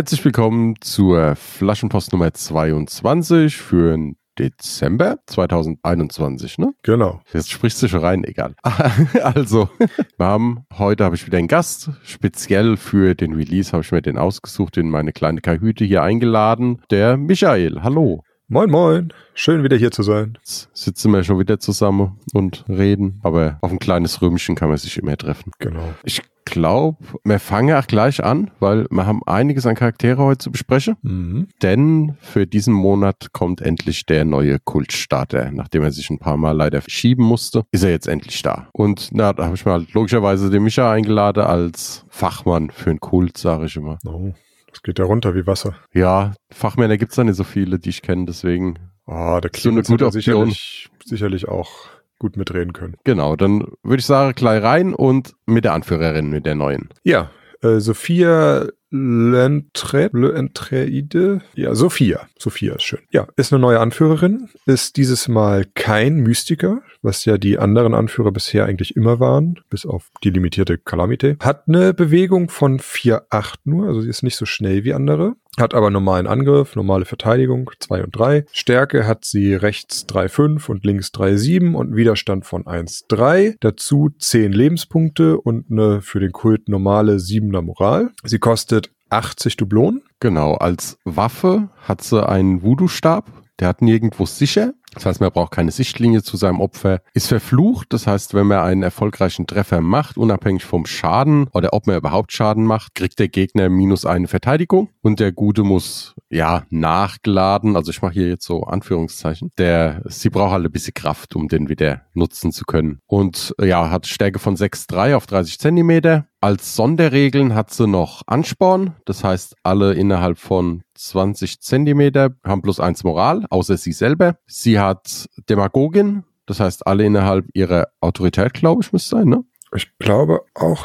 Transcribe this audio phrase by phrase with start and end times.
[0.00, 6.72] Herzlich willkommen zur Flaschenpost Nummer 22 für den Dezember 2021, ne?
[6.82, 7.20] Genau.
[7.34, 8.54] Jetzt sprichst du schon rein, egal.
[9.22, 9.68] Also,
[10.16, 11.90] wir haben, heute habe ich wieder einen Gast.
[12.02, 16.80] Speziell für den Release habe ich mir den ausgesucht, in meine kleine Kahüte hier eingeladen.
[16.90, 17.82] Der Michael.
[17.82, 18.22] Hallo.
[18.52, 19.12] Moin, moin.
[19.32, 20.36] Schön wieder hier zu sein.
[20.38, 23.20] Jetzt sitzen wir schon wieder zusammen und reden.
[23.22, 25.52] Aber auf ein kleines Römchen kann man sich immer treffen.
[25.60, 25.94] Genau.
[26.02, 30.50] Ich glaube, wir fangen auch gleich an, weil wir haben einiges an Charaktere heute zu
[30.50, 30.96] besprechen.
[31.02, 31.46] Mhm.
[31.62, 35.52] Denn für diesen Monat kommt endlich der neue Kultstarter.
[35.52, 38.66] Nachdem er sich ein paar Mal leider verschieben musste, ist er jetzt endlich da.
[38.72, 43.38] Und na, da habe ich mal logischerweise den Micha eingeladen als Fachmann für einen Kult,
[43.38, 44.00] sage ich immer.
[44.04, 44.32] Oh,
[44.70, 45.74] das geht ja runter wie Wasser.
[45.92, 49.70] Ja, Fachmänner gibt es da nicht so viele, die ich kenne, deswegen Ah, der So
[49.70, 50.22] eine Clemens gute Option.
[50.50, 51.70] sicherlich, sicherlich auch
[52.18, 52.96] gut mitreden können.
[53.04, 53.34] genau.
[53.34, 56.90] Dann würde ich sagen, gleich rein und mit der Anführerin, mit der neuen.
[57.02, 57.30] Ja,
[57.62, 61.42] äh, Sophia Lentre, Lentreide.
[61.54, 62.28] Ja, Sophia.
[62.38, 63.00] Sophia ist schön.
[63.10, 68.32] Ja, ist eine neue Anführerin, ist dieses Mal kein Mystiker, was ja die anderen Anführer
[68.32, 71.36] bisher eigentlich immer waren, bis auf die limitierte Calamite.
[71.40, 75.36] Hat eine Bewegung von 4,8 nur, also sie ist nicht so schnell wie andere.
[75.58, 78.46] Hat aber normalen Angriff, normale Verteidigung 2 und 3.
[78.52, 83.56] Stärke hat sie rechts 3,5 und links 3,7 und Widerstand von 1,3.
[83.60, 88.10] Dazu 10 Lebenspunkte und eine für den Kult normale 7er Moral.
[88.24, 88.79] Sie kostet
[89.10, 90.02] 80 Dublonen.
[90.20, 93.24] Genau, als Waffe hat sie einen Voodoo-Stab.
[93.60, 94.72] Der hat nirgendwo sicher.
[94.94, 97.00] Das heißt, man braucht keine Sichtlinie zu seinem Opfer.
[97.14, 97.92] Ist verflucht.
[97.92, 102.32] Das heißt, wenn man einen erfolgreichen Treffer macht, unabhängig vom Schaden oder ob man überhaupt
[102.32, 104.88] Schaden macht, kriegt der Gegner minus eine Verteidigung.
[105.02, 107.76] Und der Gute muss, ja, nachgeladen.
[107.76, 109.50] Also ich mache hier jetzt so Anführungszeichen.
[109.58, 112.98] Der, sie braucht halt ein bisschen Kraft, um den wieder nutzen zu können.
[113.06, 116.26] Und ja, hat Stärke von 6,3 auf 30 Zentimeter.
[116.40, 118.96] Als Sonderregeln hat sie noch Ansporn.
[119.04, 124.36] Das heißt, alle innerhalb von 20 Zentimeter haben plus eins Moral, außer sie selber.
[124.46, 126.24] Sie hat Demagogin.
[126.46, 129.44] Das heißt, alle innerhalb ihrer Autorität, glaube ich, müsste sein, ne?
[129.74, 130.84] Ich glaube auch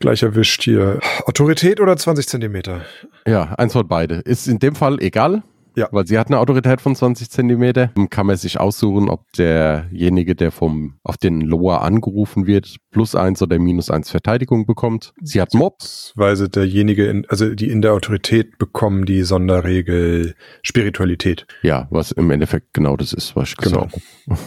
[0.00, 1.00] gleich erwischt hier.
[1.26, 2.80] Autorität oder 20 Zentimeter?
[3.26, 4.16] Ja, eins von beide.
[4.16, 5.42] Ist in dem Fall egal.
[5.76, 5.88] Ja.
[5.92, 7.90] Weil sie hat eine Autorität von 20 Zentimeter.
[8.10, 13.42] Kann man sich aussuchen, ob derjenige, der vom, auf den Loa angerufen wird, plus eins
[13.42, 15.12] oder minus eins Verteidigung bekommt.
[15.22, 16.12] Sie hat Mobs.
[16.16, 21.46] Weise derjenige, in, also die in der Autorität bekommen die Sonderregel Spiritualität.
[21.62, 23.86] Ja, was im Endeffekt genau das ist, was ich Genau.
[23.86, 24.38] gesagt habe.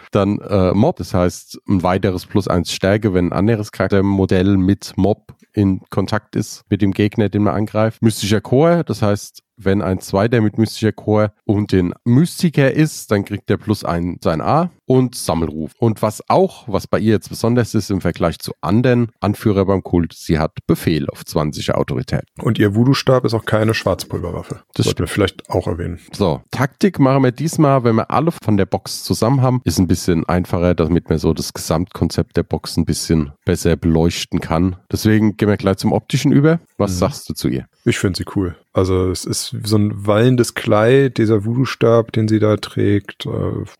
[0.12, 4.92] Dann äh, Mob, das heißt ein weiteres plus eins Stärke, wenn ein anderes Charaktermodell mit
[4.96, 8.02] Mob in Kontakt ist mit dem Gegner, den man angreift.
[8.02, 13.24] Mystischer Chor, das heißt, wenn ein Zweiter mit mystischer Chor und den Mystiker ist, dann
[13.24, 15.72] kriegt der plus ein sein A und Sammelruf.
[15.78, 19.82] Und was auch, was bei ihr jetzt besonders ist im Vergleich zu anderen Anführer beim
[19.84, 22.24] Kult, sie hat Befehl auf 20er Autorität.
[22.42, 24.62] Und ihr Voodoo-Stab ist auch keine Schwarzpulverwaffe.
[24.74, 26.00] Das Sollten wir vielleicht auch erwähnen.
[26.12, 29.86] So, Taktik machen wir diesmal, wenn wir alle von der Box zusammen haben, ist ein
[29.86, 34.76] bisschen einfacher, damit man so das Gesamtkonzept der Box ein bisschen besser beleuchten kann.
[34.90, 36.60] Deswegen gehen wir gleich zum optischen über.
[36.78, 36.96] Was Mhm.
[36.96, 37.66] sagst du zu ihr?
[37.84, 38.56] Ich finde sie cool.
[38.72, 43.30] Also es ist so ein wallendes Kleid, dieser Voodoo-Stab, den sie da trägt, äh,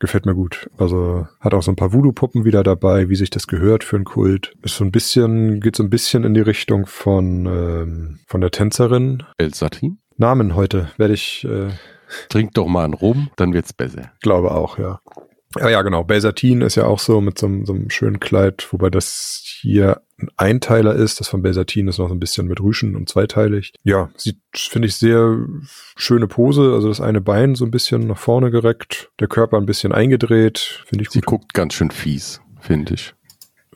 [0.01, 0.69] gefällt mir gut.
[0.79, 0.98] Also
[1.41, 4.55] hat auch so ein paar Voodoo-Puppen wieder dabei, wie sich das gehört für einen Kult.
[4.63, 8.51] Ist so ein bisschen, geht so ein bisschen in die Richtung von, ähm, von der
[8.51, 9.23] Tänzerin.
[9.39, 9.99] Elsatin?
[10.17, 11.71] Namen heute werde ich, äh,
[12.29, 14.11] Trink doch mal einen Rum, dann wird's besser.
[14.21, 15.01] glaube auch, ja.
[15.57, 16.05] Ja, ja, genau.
[16.05, 20.03] Belsatin ist ja auch so mit so, einem- so einem schönen Kleid, wobei das hier
[20.21, 21.21] ein Einteiler ist.
[21.21, 23.73] Das von Belsatin ist noch so ein bisschen mit Rüschen und zweiteilig.
[23.83, 25.39] Ja, sieht, finde ich, sehr
[25.97, 26.73] schöne Pose.
[26.75, 30.85] Also das eine Bein so ein bisschen nach vorne gereckt, der Körper ein bisschen eingedreht.
[30.87, 31.27] Finde ich Sie gut.
[31.27, 33.15] guckt ganz schön fies, finde ich.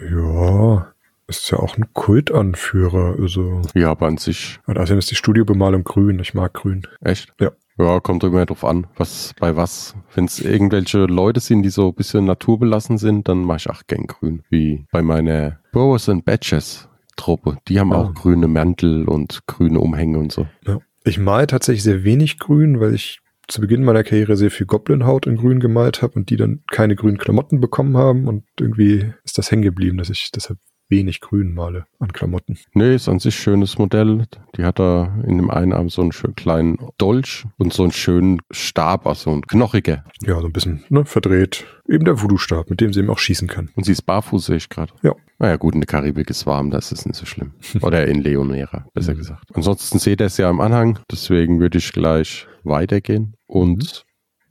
[0.01, 0.93] Ja,
[1.29, 3.17] ist ja auch ein Kultanführer.
[3.19, 6.19] Also, Ja, aber an sich und außerdem ist die Studiobemalung grün.
[6.19, 6.83] Ich mag grün.
[7.01, 7.33] echt.
[7.41, 7.53] Ja.
[7.79, 9.95] Ja, kommt immer drauf an, was bei was.
[10.15, 13.83] Wenn es irgendwelche Leute sind, die so ein bisschen naturbelassen sind, dann mache ich auch
[13.87, 14.43] gern grün.
[14.51, 17.59] Wie bei meiner Boas and Batches Truppe.
[17.69, 18.03] Die haben Ah.
[18.03, 20.47] auch grüne Mäntel und grüne Umhänge und so.
[20.67, 20.79] Ja.
[21.05, 25.27] Ich male tatsächlich sehr wenig grün, weil ich zu Beginn meiner Karriere sehr viel Goblin-Haut
[25.27, 29.37] in grün gemalt habe und die dann keine grünen Klamotten bekommen haben und irgendwie ist
[29.37, 30.59] das hängen geblieben, dass ich deshalb
[30.93, 32.59] wenig grün male an Klamotten.
[32.75, 34.27] Nee, ist an sich schönes Modell.
[34.57, 37.93] Die hat da in dem einen Arm so einen schönen kleinen Dolch und so einen
[37.93, 40.05] schönen Stab, also ein knochiger.
[40.21, 41.67] Ja, so ein bisschen ne, verdreht.
[41.89, 43.71] Eben der Voodoo-Stab, mit dem sie eben auch schießen kann.
[43.75, 44.93] Und sie ist barfuß, sehe ich gerade.
[45.03, 45.15] Ja.
[45.39, 47.55] Naja gut, in der Karibik ist warm, das ist nicht so schlimm.
[47.81, 49.49] Oder in Leonera, besser gesagt.
[49.55, 54.05] Ansonsten seht ihr es ja im Anhang, deswegen würde ich gleich weitergehen und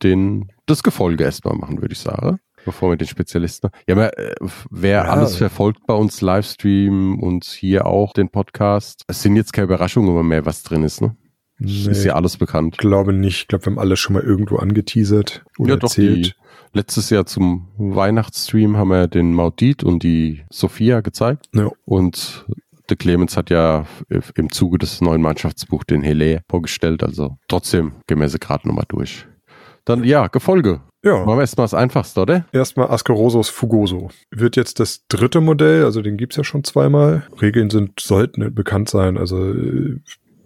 [0.04, 2.40] den, das Gefolge erstmal machen, würde ich sagen.
[2.66, 3.70] Bevor wir den Spezialisten.
[3.88, 4.36] Ja, aber, äh,
[4.70, 5.12] wer Ja.
[5.12, 10.28] alles verfolgt bei uns Livestream und hier auch den Podcast, es sind jetzt keine Überraschungen
[10.28, 11.16] mehr, was drin ist, ne?
[11.64, 12.74] Nee, Ist ja alles bekannt.
[12.74, 13.42] ich glaube nicht.
[13.42, 16.26] Ich glaube, wir haben alle schon mal irgendwo angeteasert oder ja, doch, erzählt.
[16.26, 16.34] die,
[16.74, 21.50] letztes Jahr zum Weihnachtsstream haben wir den Maudit und die Sophia gezeigt.
[21.54, 21.70] Ja.
[21.86, 22.46] Und
[22.90, 23.86] der Clemens hat ja
[24.36, 27.04] im Zuge des neuen Mannschaftsbuchs den Hele vorgestellt.
[27.04, 27.92] Also trotzdem
[28.30, 29.28] sie gerade nochmal durch.
[29.86, 30.82] Dann, ja, Gefolge.
[31.04, 31.26] Ja.
[31.26, 32.46] Machen wir erstmal das Einfachste, oder?
[32.52, 34.10] Erstmal Ascarosos Fugoso.
[34.30, 37.24] Wird jetzt das dritte Modell, also den gibt's ja schon zweimal.
[37.42, 39.18] Regeln sind, sollten bekannt sein.
[39.18, 40.00] Also äh,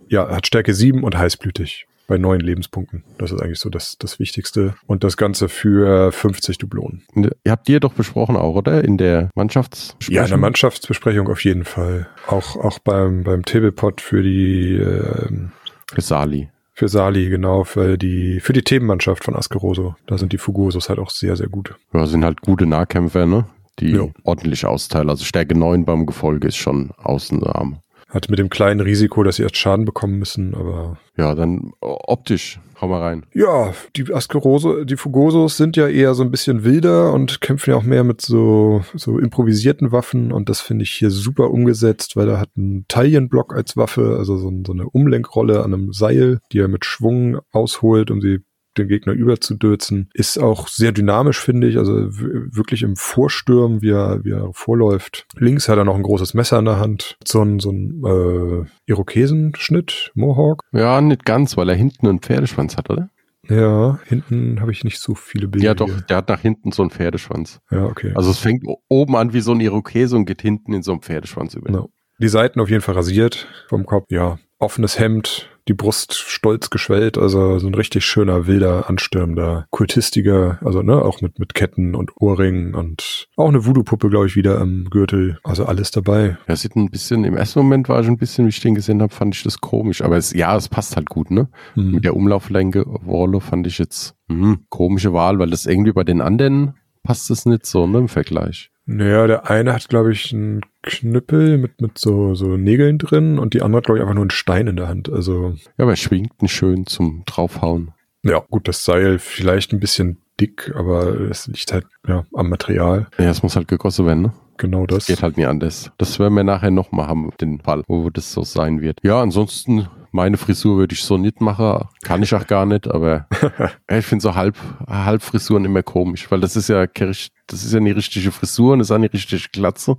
[0.08, 3.04] ja, hat Stärke 7 und heißblütig bei neun Lebenspunkten.
[3.18, 4.76] Das ist eigentlich so das, das Wichtigste.
[4.86, 7.04] Und das Ganze für 50 Dublonen.
[7.16, 8.84] Ihr habt ihr doch besprochen auch, oder?
[8.84, 10.16] In der Mannschaftsbesprechung?
[10.16, 12.08] Ja, in der Mannschaftsbesprechung auf jeden Fall.
[12.28, 15.52] Auch, auch beim, beim Tablepot für die ähm,
[15.92, 16.50] Für Sali.
[16.76, 19.96] Für Sali, genau, für die, für die Themenmannschaft von Ascaroso.
[20.08, 21.74] Da sind die Fugosos halt auch sehr, sehr gut.
[21.94, 23.46] Ja, sind halt gute Nahkämpfer, ne?
[23.80, 24.08] Die Ja.
[24.24, 25.10] ordentlich austeilen.
[25.10, 27.80] Also Stärke 9 beim Gefolge ist schon Außenarm.
[28.16, 32.62] Hat mit dem kleinen Risiko, dass sie erst Schaden bekommen müssen, aber Ja, dann optisch.
[32.80, 33.26] Hau mal rein.
[33.34, 37.76] Ja, die Ascaroso, die Fugosos sind ja eher so ein bisschen wilder und kämpfen ja
[37.76, 42.30] auch mehr mit so, so improvisierten Waffen und das finde ich hier super umgesetzt, weil
[42.30, 46.60] er hat einen Taillenblock als Waffe, also so, so eine Umlenkrolle an einem Seil, die
[46.60, 48.40] er mit Schwung ausholt, um sie
[48.78, 50.10] den Gegner überzudürzen.
[50.14, 55.26] Ist auch sehr dynamisch, finde ich, also wirklich im Vorstürmen, wie er, wie er vorläuft.
[55.38, 58.92] Links hat er noch ein großes Messer in der Hand, so ein, so ein äh,
[58.92, 60.62] Irokesenschnitt, Mohawk.
[60.72, 63.10] Ja, nicht ganz, weil er hinten einen Pferdeschwanz hat, oder?
[63.50, 65.68] Ja, hinten habe ich nicht so viele Bilder.
[65.68, 66.02] Ja, doch, Hier.
[66.02, 67.60] der hat nach hinten so einen Pferdeschwanz.
[67.70, 68.12] Ja, okay.
[68.16, 71.02] Also es fängt oben an wie so ein Irokese und geht hinten in so einen
[71.02, 71.72] Pferdeschwanz über.
[71.72, 71.90] No.
[72.20, 74.06] Die Seiten auf jeden Fall rasiert vom Kopf.
[74.10, 80.60] Ja, offenes Hemd, die Brust stolz geschwellt, also so ein richtig schöner, wilder, anstürmender, kultistiger,
[80.64, 84.60] also ne, auch mit, mit Ketten und Ohrringen und auch eine Voodoo-Puppe, glaube ich, wieder
[84.62, 85.40] am Gürtel.
[85.44, 86.38] Also alles dabei.
[86.48, 89.02] Ja, sieht ein bisschen, im ersten Moment war ich ein bisschen, wie ich den gesehen
[89.02, 90.04] habe, fand ich das komisch.
[90.04, 91.50] Aber es, ja, es passt halt gut, ne?
[91.74, 91.92] Hm.
[91.92, 96.22] Mit der Umlauflänge Wolle fand ich jetzt hm, komische Wahl, weil das irgendwie bei den
[96.22, 98.72] anderen passt es nicht so, ne, im Vergleich.
[98.86, 103.54] Naja, der eine hat, glaube ich, einen Knüppel mit, mit so, so Nägeln drin und
[103.54, 105.10] die andere hat, glaube ich, einfach nur einen Stein in der Hand.
[105.12, 107.92] Also, Ja, aber er schwingt ihn schön zum draufhauen.
[108.24, 113.08] ja, gut, das Seil vielleicht ein bisschen dick, aber es liegt halt ja, am Material.
[113.18, 114.34] Ja, es muss halt gegossen werden, ne?
[114.58, 115.08] Genau das.
[115.08, 115.92] Geht halt nie anders.
[115.98, 119.00] Das werden wir nachher nochmal haben, den Fall, wo das so sein wird.
[119.04, 121.88] Ja, ansonsten, meine Frisur würde ich so nicht machen.
[122.02, 123.28] Kann ich auch gar nicht, aber
[123.90, 124.56] ich finde so halb,
[124.88, 128.88] Halbfrisuren immer komisch, weil das ist ja, das ist ja eine richtige Frisur und das
[128.88, 129.98] ist auch eine richtige Glatze.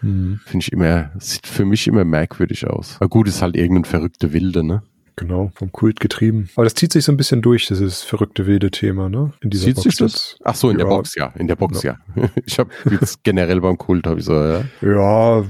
[0.00, 0.40] Hm.
[0.44, 2.96] Finde ich immer, sieht für mich immer merkwürdig aus.
[2.96, 4.82] Aber gut, ist halt irgendein verrückte Wilde, ne?
[5.18, 6.48] Genau, vom Kult getrieben.
[6.54, 9.32] Aber das zieht sich so ein bisschen durch, dieses verrückte wilde Thema, ne?
[9.40, 10.12] In dieser Sieht Box sich das?
[10.12, 10.38] jetzt.
[10.44, 10.94] Ach so, in der Ja.
[10.94, 11.32] Box, ja.
[11.36, 11.96] In der Box, ja.
[12.46, 14.64] Ich habe jetzt generell beim Kult, habe ich so, ja.
[14.80, 15.40] Ja,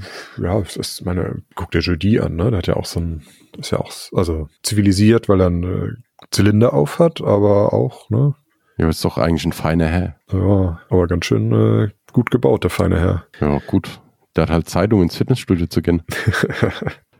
[0.41, 2.49] ja, das ist meine, guck dir Jody an, ne?
[2.49, 3.21] Der hat ja auch so ein,
[3.57, 5.93] ist ja auch, also zivilisiert, weil er einen äh,
[6.31, 8.33] Zylinder auf hat, aber auch, ne?
[8.77, 10.15] Ja, ist doch eigentlich ein feiner Herr.
[10.31, 13.25] Ja, aber ganz schön äh, gut gebaut, der feine Herr.
[13.39, 13.99] Ja, gut.
[14.35, 16.01] Der hat halt Zeit, um ins Fitnessstudio zu gehen.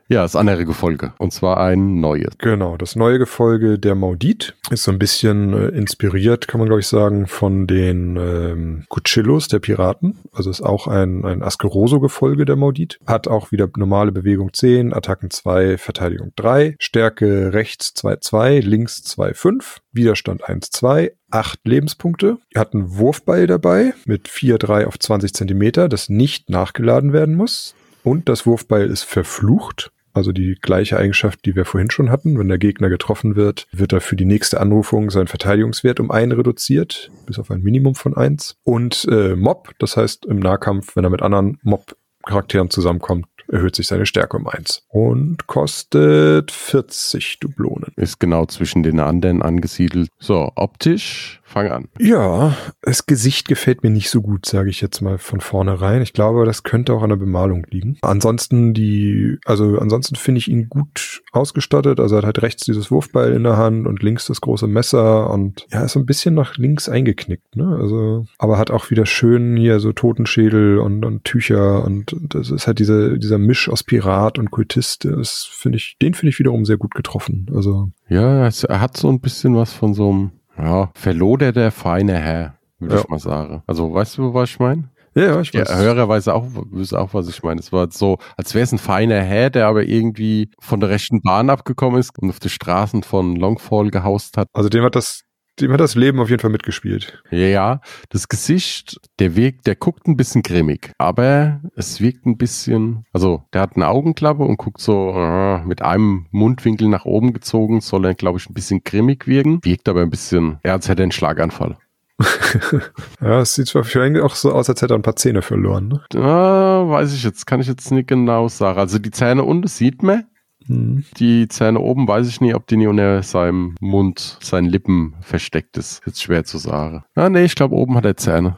[0.10, 1.14] ja, das andere Gefolge.
[1.20, 2.38] Und zwar ein neues.
[2.40, 6.82] Genau, das neue Gefolge der Maudit ist so ein bisschen äh, inspiriert, kann man glaube
[6.82, 10.18] ich sagen, von den ähm, Cuchillos der Piraten.
[10.32, 13.00] Also ist auch ein, ein Askeroso-Gefolge der Maudit.
[13.06, 19.78] Hat auch wieder normale Bewegung 10, Attacken 2, Verteidigung 3, Stärke rechts 2-2, links 2-5,
[19.92, 22.38] Widerstand 1-2, 8 Lebenspunkte.
[22.56, 27.76] Hat einen Wurfball dabei mit 4-3 auf 20 Zentimeter, das nicht nachgeladen werden muss.
[28.04, 29.92] Und das Wurfbeil ist verflucht.
[30.14, 32.38] Also die gleiche Eigenschaft, die wir vorhin schon hatten.
[32.40, 36.32] Wenn der Gegner getroffen wird, wird er für die nächste Anrufung sein Verteidigungswert um einen
[36.32, 38.58] reduziert, bis auf ein Minimum von eins.
[38.64, 43.88] Und äh, Mob, das heißt im Nahkampf, wenn er mit anderen Mob-Charakteren zusammenkommt, erhöht sich
[43.88, 44.84] seine Stärke um eins.
[44.90, 47.92] Und kostet 40 Dublonen.
[47.96, 50.10] Ist genau zwischen den anderen angesiedelt.
[50.20, 51.88] So, optisch, fang an.
[52.00, 56.02] Ja, das Gesicht gefällt mir nicht so gut, sage ich jetzt mal von vornherein.
[56.02, 57.98] Ich glaube, das könnte auch an der Bemalung liegen.
[58.02, 62.00] Ansonsten die, also ansonsten finde ich ihn gut ausgestattet.
[62.00, 65.30] Also er hat halt rechts dieses Wurfbeil in der Hand und links das große Messer
[65.32, 67.78] und ja, ist so ein bisschen nach links eingeknickt, ne?
[67.80, 72.68] Also, aber hat auch wieder schön hier so Totenschädel und, und Tücher und das ist
[72.68, 75.06] halt diese, dieser Misch aus Pirat und Kultist.
[75.06, 77.48] Das finde ich, den finde ich wiederum sehr gut getroffen.
[77.54, 77.90] Also.
[78.08, 82.96] Ja, er hat so ein bisschen was von so einem, ja, verloderter feine Herr, würde
[82.96, 83.02] ja.
[83.02, 83.64] ich mal sagen.
[83.68, 84.90] Also, weißt du, was ich meine?
[85.16, 85.68] Ja, ich weiß.
[85.68, 87.60] Der Hörer weiß auch, weiß auch, was ich meine.
[87.60, 91.22] Es war so, als wäre es ein feiner Herr, der aber irgendwie von der rechten
[91.22, 94.48] Bahn abgekommen ist und auf die Straßen von Longfall gehaust hat.
[94.54, 95.24] Also dem hat das
[95.62, 97.22] dem hat das Leben auf jeden Fall mitgespielt.
[97.32, 103.06] Ja, das Gesicht, der wirkt, der guckt ein bisschen grimmig, aber es wirkt ein bisschen,
[103.14, 107.82] also der hat eine Augenklappe und guckt so äh, mit einem Mundwinkel nach oben gezogen,
[107.82, 111.04] soll er, glaube ich, ein bisschen grimmig wirken, wirkt aber ein bisschen, er als hätte
[111.04, 111.78] einen Schlaganfall.
[113.22, 115.42] ja, es sieht zwar für ihn auch so aus, als hätte er ein paar Zähne
[115.42, 115.88] verloren.
[115.88, 116.20] Ne?
[116.22, 118.78] Ah, weiß ich jetzt, kann ich jetzt nicht genau sagen.
[118.78, 120.26] Also die Zähne unten sieht man,
[120.70, 121.04] Mhm.
[121.18, 125.78] Die Zähne oben weiß ich nie, ob die nie unter seinem Mund, seinen Lippen versteckt
[125.78, 126.02] ist.
[126.06, 127.04] Jetzt schwer zu sagen.
[127.16, 128.56] Ah, nee, ich glaube, oben hat er Zähne.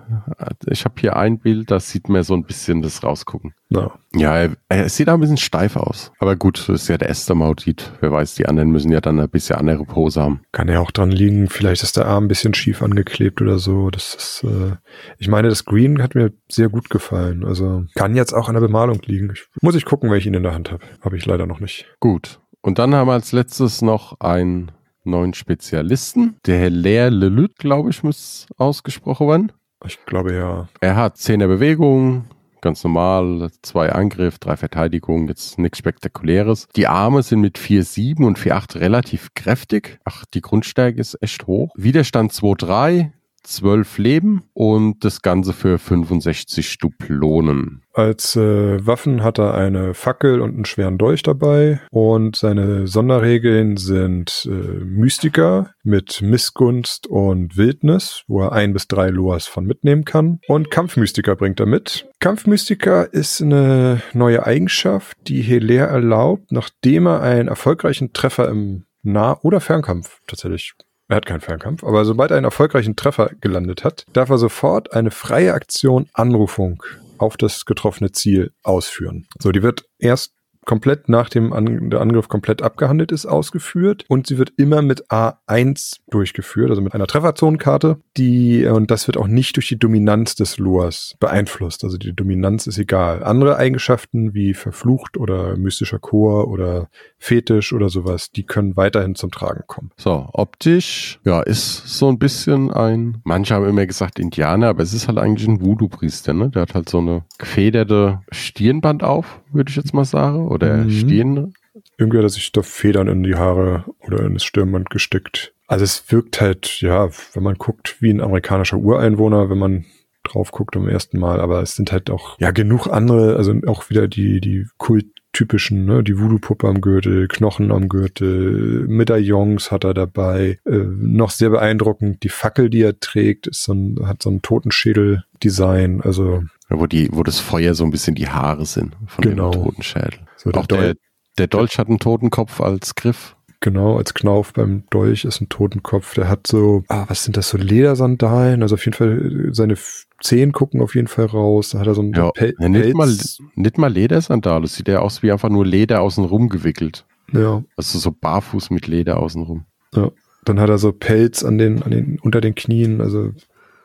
[0.68, 3.54] Ich habe hier ein Bild, da sieht man so ein bisschen das rausgucken.
[3.72, 6.12] Ja, ja er, er sieht auch ein bisschen steif aus.
[6.20, 7.92] Aber gut, das ist ja der erste Mautit.
[8.00, 10.42] Wer weiß, die anderen müssen ja dann ein bisschen andere Pose haben.
[10.52, 13.90] Kann ja auch dran liegen, vielleicht ist der Arm ein bisschen schief angeklebt oder so.
[13.90, 14.76] Das ist, äh,
[15.18, 17.44] ich meine, das Green hat mir sehr gut gefallen.
[17.46, 19.32] Also kann jetzt auch an der Bemalung liegen.
[19.34, 20.84] Ich, muss ich gucken, welchen ich ihn in der Hand habe.
[21.02, 21.86] Habe ich leider noch nicht.
[22.00, 22.40] Gut.
[22.62, 24.72] Und dann haben wir als letztes noch einen
[25.04, 26.36] neuen Spezialisten.
[26.46, 29.52] Der Herr Leer Lelut, glaube ich, muss ausgesprochen werden.
[29.86, 30.68] Ich glaube ja.
[30.80, 32.26] Er hat Zehner Bewegung,
[32.62, 36.68] ganz normal, zwei Angriff, drei Verteidigung, jetzt nichts Spektakuläres.
[36.76, 40.00] Die Arme sind mit 4,7 und 4,8 relativ kräftig.
[40.06, 41.74] Ach, die Grundstärke ist echt hoch.
[41.76, 43.12] Widerstand 2,3,
[43.44, 47.84] 12 Leben und das Ganze für 65 Duplonen.
[47.94, 53.78] Als äh, Waffen hat er eine Fackel und einen schweren Dolch dabei und seine Sonderregeln
[53.78, 60.06] sind äh, Mystiker mit Missgunst und Wildnis, wo er ein bis drei Loas von mitnehmen
[60.06, 62.08] kann und Kampfmystiker bringt er mit.
[62.20, 69.40] Kampfmystiker ist eine neue Eigenschaft, die Heler erlaubt, nachdem er einen erfolgreichen Treffer im Nah-
[69.42, 70.74] oder Fernkampf tatsächlich
[71.12, 74.94] er hat keinen Fernkampf, aber sobald er einen erfolgreichen Treffer gelandet hat, darf er sofort
[74.94, 76.84] eine freie Aktion Anrufung
[77.18, 79.28] auf das getroffene Ziel ausführen.
[79.40, 80.34] So, die wird erst
[80.66, 85.10] komplett nach dem An der Angriff komplett abgehandelt ist, ausgeführt und sie wird immer mit
[85.10, 90.36] A1 durchgeführt, also mit einer Trefferzonenkarte, die und das wird auch nicht durch die Dominanz
[90.36, 93.24] des Loas beeinflusst, also die Dominanz ist egal.
[93.24, 99.32] Andere Eigenschaften wie verflucht oder mystischer Chor oder Fetisch oder sowas, die können weiterhin zum
[99.32, 99.92] Tragen kommen.
[99.98, 104.94] So, optisch, ja, ist so ein bisschen ein, manche haben immer gesagt Indianer, aber es
[104.94, 106.50] ist halt eigentlich ein Voodoo-Priester, ne?
[106.50, 110.92] Der hat halt so eine gefederte Stirnband auf, würde ich jetzt mal sagen oder mhm.
[110.92, 111.54] stehen.
[111.98, 115.54] Irgendwie hat er sich da Federn in die Haare oder in das Stirnband gesteckt.
[115.68, 119.86] Also es wirkt halt, ja, wenn man guckt, wie ein amerikanischer Ureinwohner, wenn man
[120.24, 123.90] drauf guckt am ersten Mal, aber es sind halt auch, ja, genug andere, also auch
[123.90, 129.94] wieder die, die kulttypischen, ne, die Voodoo-Puppe am Gürtel, Knochen am Gürtel, Medaillons hat er
[129.94, 134.30] dabei, äh, noch sehr beeindruckend, die Fackel, die er trägt, ist so ein, hat so
[134.30, 136.44] ein Totenschädel-Design, also.
[136.72, 139.52] Ja, wo die, wo das Feuer so ein bisschen die Haare sind von genau.
[139.52, 140.20] dem Totenschädel.
[140.38, 140.96] So der, Auch der,
[141.38, 143.36] der Dolch hat einen Totenkopf als Griff.
[143.60, 146.16] Genau, als Knauf beim Dolch ist ein Totenkopf.
[146.16, 148.64] Der hat so, ah, was sind das, so Ledersandalen?
[148.64, 149.76] Also auf jeden Fall, seine
[150.20, 151.70] Zehen gucken auf jeden Fall raus.
[151.72, 153.16] Da hat er so ein ja, Pel nicht, mal,
[153.56, 154.66] nicht mal Ledersandale.
[154.66, 157.06] Sieht ja aus wie einfach nur Leder außenrum gewickelt.
[157.34, 157.64] Ja.
[157.76, 159.66] Also so barfuß mit Leder außenrum.
[159.94, 160.10] Ja.
[160.46, 163.00] Dann hat er so Pelz an den, an den, unter den Knien.
[163.00, 163.32] Also,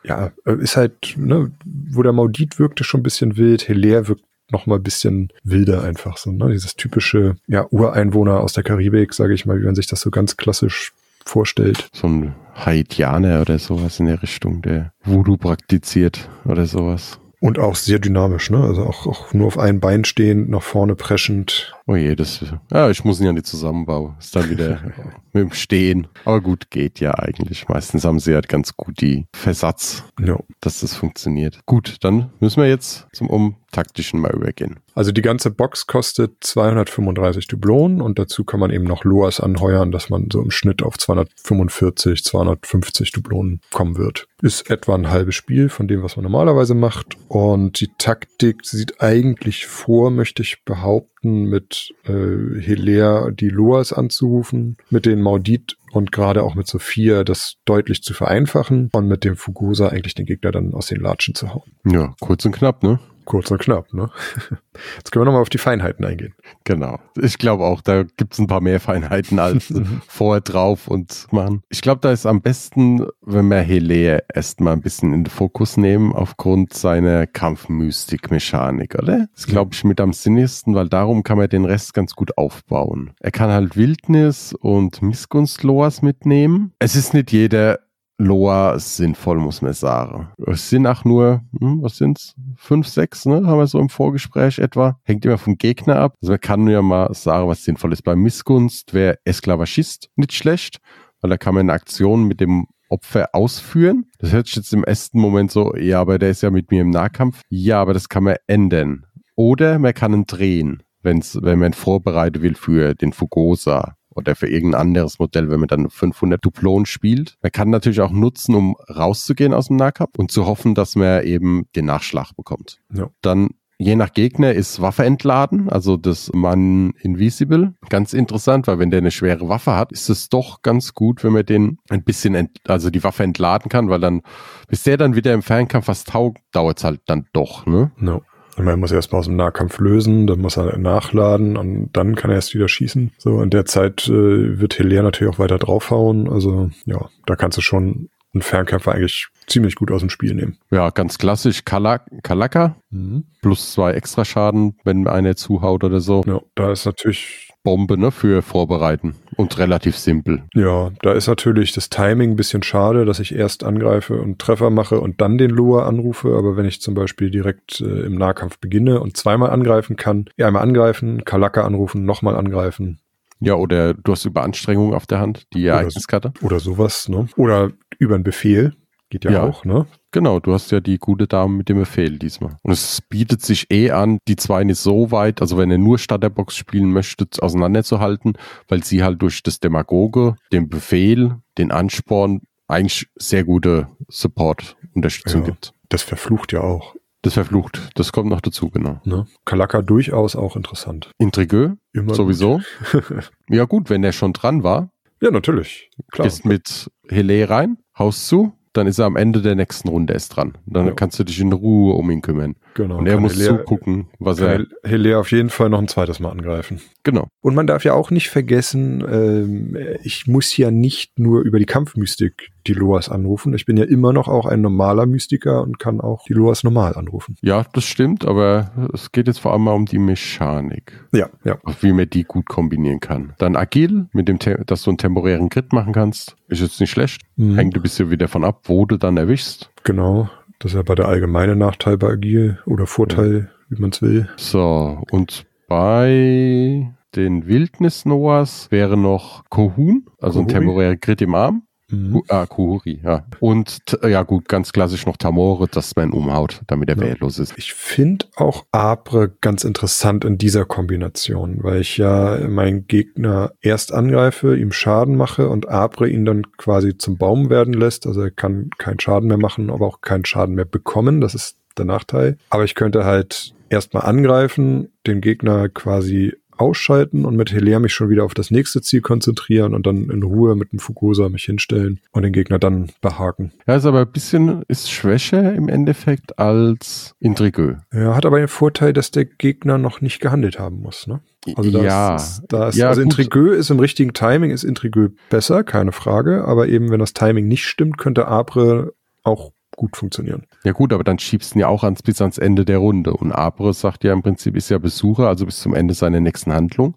[0.03, 3.63] ja, ist halt, ne, wo der Maudit wirkte schon ein bisschen wild.
[3.63, 6.51] Hilaire wirkt noch mal ein bisschen wilder einfach so, ne?
[6.51, 10.09] Dieses typische, ja, Ureinwohner aus der Karibik, sage ich mal, wie man sich das so
[10.09, 10.93] ganz klassisch
[11.25, 11.89] vorstellt.
[11.93, 17.19] So ein Haitianer oder sowas in der Richtung, der Voodoo praktiziert oder sowas.
[17.39, 18.63] Und auch sehr dynamisch, ne?
[18.63, 21.75] Also auch, auch nur auf einem Bein stehend, nach vorne preschend.
[21.85, 24.15] Oh je, das, ja, ich muss ihn ja nicht zusammenbauen.
[24.19, 24.81] Ist dann wieder
[25.33, 26.07] mit dem Stehen.
[26.25, 27.67] Aber gut, geht ja eigentlich.
[27.67, 30.37] Meistens haben sie halt ganz gut die Versatz, ja.
[30.61, 31.59] dass das funktioniert.
[31.67, 34.79] Gut, dann müssen wir jetzt zum, um taktischen mal übergehen.
[34.95, 39.91] Also die ganze Box kostet 235 Dublonen und dazu kann man eben noch Loas anheuern,
[39.91, 44.27] dass man so im Schnitt auf 245, 250 Dublonen kommen wird.
[44.41, 47.17] Ist etwa ein halbes Spiel von dem, was man normalerweise macht.
[47.27, 54.77] Und die Taktik sieht eigentlich vor, möchte ich behaupten, mit äh, Hilaire die Loas anzurufen,
[54.89, 59.35] mit den Maudit und gerade auch mit Sophia das deutlich zu vereinfachen und mit dem
[59.35, 61.71] Fugosa eigentlich den Gegner dann aus den Latschen zu hauen.
[61.85, 62.99] Ja, kurz und knapp, ne?
[63.27, 64.09] Kurz und knapp, ne?
[64.95, 66.33] Jetzt können wir nochmal auf die Feinheiten eingehen.
[66.63, 66.97] Genau.
[67.21, 69.73] Ich glaube auch, da gibt es ein paar mehr Feinheiten als
[70.07, 71.61] vorher drauf und machen.
[71.67, 75.75] Ich glaube, da ist am besten, wenn wir Hele erstmal ein bisschen in den Fokus
[75.75, 79.27] nehmen, aufgrund seiner Kampfmystik-Mechanik, oder?
[79.35, 83.11] Das glaube ich mit am sinnigsten, weil darum kann man den Rest ganz gut aufbauen.
[83.19, 86.71] Er kann halt Wildnis und Missgunstloas mitnehmen.
[86.79, 87.79] Es ist nicht jeder
[88.19, 90.29] Loa sinnvoll, muss man sagen.
[90.47, 92.33] Es sind auch nur, hm, was sind's?
[92.55, 93.45] Fünf, sechs, ne?
[93.45, 94.99] Haben wir so im Vorgespräch etwa.
[95.03, 96.15] Hängt immer vom Gegner ab.
[96.21, 98.01] Also man kann ja mal sagen, was sinnvoll ist.
[98.01, 100.79] Bei Missgunst wäre Esklavagist nicht schlecht,
[101.21, 104.05] weil da kann man eine Aktion mit dem Opfer ausführen.
[104.17, 106.81] Das hört sich jetzt im ersten Moment so, ja, aber der ist ja mit mir
[106.81, 107.41] im Nahkampf.
[107.49, 109.05] Ja, aber das kann man ändern.
[109.35, 114.35] Oder man kann ihn drehen, wenn's, wenn man ihn vorbereiten will für den Fugosa oder
[114.35, 117.37] für irgendein anderes Modell, wenn man dann 500 Duplon spielt.
[117.41, 121.23] Man kann natürlich auch nutzen, um rauszugehen aus dem Nahkampf und zu hoffen, dass man
[121.23, 122.79] eben den Nachschlag bekommt.
[122.93, 123.09] Ja.
[123.21, 127.75] Dann Je nach Gegner ist Waffe entladen, also das Mann Invisible.
[127.89, 131.33] Ganz interessant, weil wenn der eine schwere Waffe hat, ist es doch ganz gut, wenn
[131.33, 134.23] man den ein bisschen, ent, also die Waffe entladen kann, weil dann,
[134.67, 137.91] bis der dann wieder im Fernkampf was taugt, dauert es halt dann doch, ne?
[137.97, 138.23] No.
[138.57, 142.35] Man muss erstmal aus dem Nahkampf lösen, dann muss er nachladen und dann kann er
[142.35, 143.11] erst wieder schießen.
[143.17, 146.29] So, in der Zeit äh, wird Hilaire natürlich auch weiter draufhauen.
[146.29, 150.57] Also ja, da kannst du schon einen Fernkämpfer eigentlich ziemlich gut aus dem Spiel nehmen.
[150.71, 152.75] Ja, ganz klassisch Kalak Kalaka.
[152.89, 153.25] Mhm.
[153.41, 156.23] Plus zwei extra Schaden, wenn einer zuhaut oder so.
[156.27, 159.15] Ja, da ist natürlich Bombe, ne, für Vorbereiten.
[159.35, 160.43] Und relativ simpel.
[160.53, 164.69] Ja, da ist natürlich das Timing ein bisschen schade, dass ich erst angreife und Treffer
[164.69, 166.35] mache und dann den Loa anrufe.
[166.37, 170.47] Aber wenn ich zum Beispiel direkt äh, im Nahkampf beginne und zweimal angreifen kann, ja,
[170.47, 172.99] einmal angreifen, Kalaka anrufen, nochmal angreifen.
[173.39, 176.33] Ja, oder du hast Überanstrengung auf der Hand, die Ereigniskarte.
[176.41, 177.27] Oder sowas, ne?
[177.35, 178.73] Oder über einen Befehl.
[179.09, 179.43] Geht ja, Ja.
[179.43, 179.85] auch, ne?
[180.11, 182.57] Genau, du hast ja die gute Dame mit dem Befehl diesmal.
[182.63, 185.97] Und es bietet sich eh an, die zwei nicht so weit, also wenn ihr nur
[185.97, 188.33] Starterbox spielen möchtet, auseinanderzuhalten,
[188.67, 195.47] weil sie halt durch das Demagoge, den Befehl, den Ansporn eigentlich sehr gute Support-Unterstützung Ja.
[195.47, 195.73] gibt.
[195.89, 196.95] Das verflucht ja auch.
[197.21, 197.89] Das verflucht.
[197.95, 199.01] Das kommt noch dazu, genau.
[199.03, 199.25] Ne?
[199.45, 201.09] Kalaka durchaus auch interessant.
[201.17, 202.61] Intrigueux, Immer sowieso.
[202.91, 203.31] gut.
[203.49, 204.89] Ja gut, wenn der schon dran war,
[205.21, 205.89] ja, natürlich.
[206.11, 206.27] Klar.
[206.27, 210.35] gehst mit Hele rein, haust zu, dann ist er am Ende der nächsten Runde erst
[210.35, 210.53] dran.
[210.65, 210.91] Dann Ja.
[210.93, 212.55] kannst du dich in Ruhe um ihn kümmern.
[212.75, 212.97] Genau.
[212.99, 214.65] Und er muss Hilaire- zugucken, was er.
[214.85, 216.79] Hilaire auf jeden Fall noch ein zweites Mal angreifen.
[217.03, 217.27] Genau.
[217.41, 221.65] Und man darf ja auch nicht vergessen, ähm, ich muss ja nicht nur über die
[221.65, 223.53] Kampfmystik die Loas anrufen.
[223.53, 226.95] Ich bin ja immer noch auch ein normaler Mystiker und kann auch die Loas normal
[226.95, 227.35] anrufen.
[227.41, 231.57] Ja, das stimmt, aber es geht jetzt vor allem mal um die Mechanik, Ja, ja.
[231.81, 233.33] wie man die gut kombinieren kann.
[233.37, 236.91] Dann agil, mit dem, Te- dass du einen temporären Crit machen kannst, ist jetzt nicht
[236.91, 237.21] schlecht.
[237.35, 237.55] Mhm.
[237.55, 239.71] Hängt ein bisschen wieder davon ab, wo du dann erwischst.
[239.83, 240.29] Genau.
[240.59, 244.27] Das ist ja bei der allgemeine Nachteil bei Agil oder Vorteil, wie man es will.
[244.37, 250.59] So, und bei den Wildnis-Noahs wäre noch Kohun, also ein Kohuri?
[250.59, 251.63] temporärer Crit im Arm.
[251.89, 252.21] Mhm.
[252.27, 253.25] Ah, Kuhuri, ja.
[253.39, 257.01] Und ja gut, ganz klassisch noch Tamore, dass man umhaut, damit er Ja.
[257.03, 257.53] wehrlos ist.
[257.57, 263.93] Ich finde auch Abre ganz interessant in dieser Kombination, weil ich ja meinen Gegner erst
[263.93, 268.05] angreife, ihm Schaden mache und Abre ihn dann quasi zum Baum werden lässt.
[268.05, 271.21] Also er kann keinen Schaden mehr machen, aber auch keinen Schaden mehr bekommen.
[271.21, 272.37] Das ist der Nachteil.
[272.49, 278.09] Aber ich könnte halt erstmal angreifen, den Gegner quasi ausschalten und mit Hilaire mich schon
[278.09, 281.99] wieder auf das nächste Ziel konzentrieren und dann in Ruhe mit dem Fugosa mich hinstellen
[282.11, 283.51] und den Gegner dann behaken.
[283.67, 287.77] Ja, ist aber ein bisschen, ist schwächer im Endeffekt als Intrigueux.
[287.93, 291.21] Ja, hat aber den Vorteil, dass der Gegner noch nicht gehandelt haben muss, ne?
[291.55, 293.01] Also da ja, ist, da ist, ja, also.
[293.01, 297.47] Intrigueux ist im richtigen Timing, ist Intrigueux besser, keine Frage, aber eben wenn das Timing
[297.47, 298.93] nicht stimmt, könnte Abre
[299.23, 300.43] auch gut funktionieren.
[300.67, 303.13] Ja gut, aber dann schiebst du ihn ja auch ans, bis ans Ende der Runde.
[303.13, 306.51] Und Abre sagt ja im Prinzip, ist ja Besucher, also bis zum Ende seiner nächsten
[306.51, 306.95] Handlung.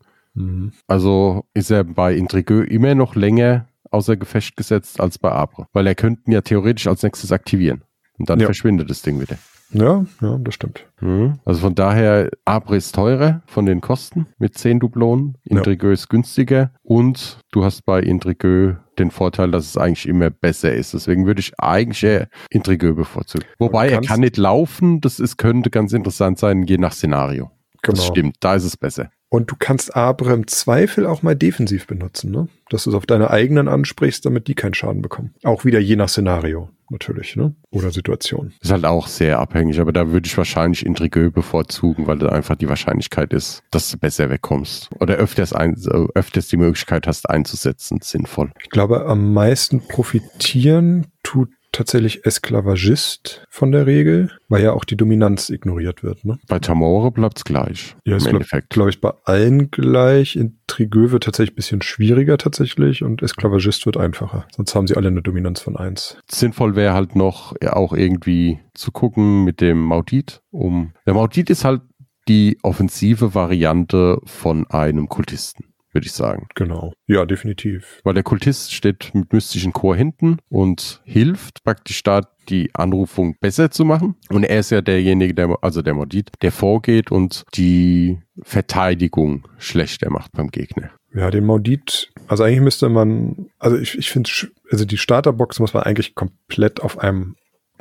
[0.89, 5.67] Also ist er bei Intrigueux immer noch länger außer Gefecht gesetzt als bei Abre.
[5.73, 7.83] Weil er könnte ihn ja theoretisch als nächstes aktivieren.
[8.19, 8.47] Und dann Ja.
[8.47, 9.37] verschwindet das Ding wieder.
[9.73, 10.89] Ja, ja, das stimmt.
[11.01, 11.35] Mhm.
[11.45, 15.39] Also von daher, Abre ist teurer von den Kosten mit 10 Dublonen.
[15.45, 15.59] Ja.
[15.59, 16.73] Intrigueux ist günstiger.
[16.83, 20.95] Und du hast bei Intrigueux den Vorteil, dass es eigentlich immer besser ist.
[20.95, 23.45] Deswegen würde ich eigentlich eher Intrigueux bevorzugen.
[23.59, 27.51] Wobei er kann nicht laufen, das ist, könnte ganz interessant sein, je nach Szenario.
[27.83, 27.97] Genau.
[27.97, 29.11] Das stimmt, da ist es besser.
[29.33, 32.49] Und du kannst Aber im Zweifel auch mal defensiv benutzen, ne?
[32.69, 35.35] Dass du es auf deine eigenen ansprichst, damit die keinen Schaden bekommen.
[35.45, 37.55] Auch wieder je nach Szenario, natürlich, ne?
[37.71, 38.53] Oder Situation.
[38.61, 42.57] Ist halt auch sehr abhängig, aber da würde ich wahrscheinlich Intrigueux bevorzugen, weil da einfach
[42.57, 44.91] die Wahrscheinlichkeit ist, dass du besser wegkommst.
[44.99, 45.77] Oder öfters, ein,
[46.15, 48.51] öfters die Möglichkeit hast einzusetzen, sinnvoll.
[48.61, 54.97] Ich glaube, am meisten profitieren tut tatsächlich Esklavagist von der Regel, weil ja auch die
[54.97, 56.25] Dominanz ignoriert wird.
[56.25, 56.39] Ne?
[56.49, 57.97] Bei Tamore bleibt es gleich.
[58.05, 60.37] Ja, ist glaube glaub ich bei allen gleich.
[60.37, 64.47] Intrigueux wird tatsächlich ein bisschen schwieriger tatsächlich und Esklavagist wird einfacher.
[64.55, 66.19] Sonst haben sie alle eine Dominanz von 1.
[66.31, 70.43] Sinnvoll wäre halt noch ja, auch irgendwie zu gucken mit dem Maudit.
[70.51, 71.83] Um, der Maudit ist halt
[72.29, 76.47] die offensive Variante von einem Kultisten würde ich sagen.
[76.55, 76.93] Genau.
[77.07, 78.01] Ja, definitiv.
[78.05, 83.71] Weil der Kultist steht mit mystischen Chor hinten und hilft praktisch da die Anrufung besser
[83.71, 84.17] zu machen.
[84.29, 90.11] Und er ist ja derjenige, der, also der Modit, der vorgeht und die Verteidigung schlechter
[90.11, 90.91] macht beim Gegner.
[91.13, 94.31] Ja, den Maudit, also eigentlich müsste man, also ich, ich finde,
[94.71, 97.35] also die Starterbox muss man eigentlich komplett auf einem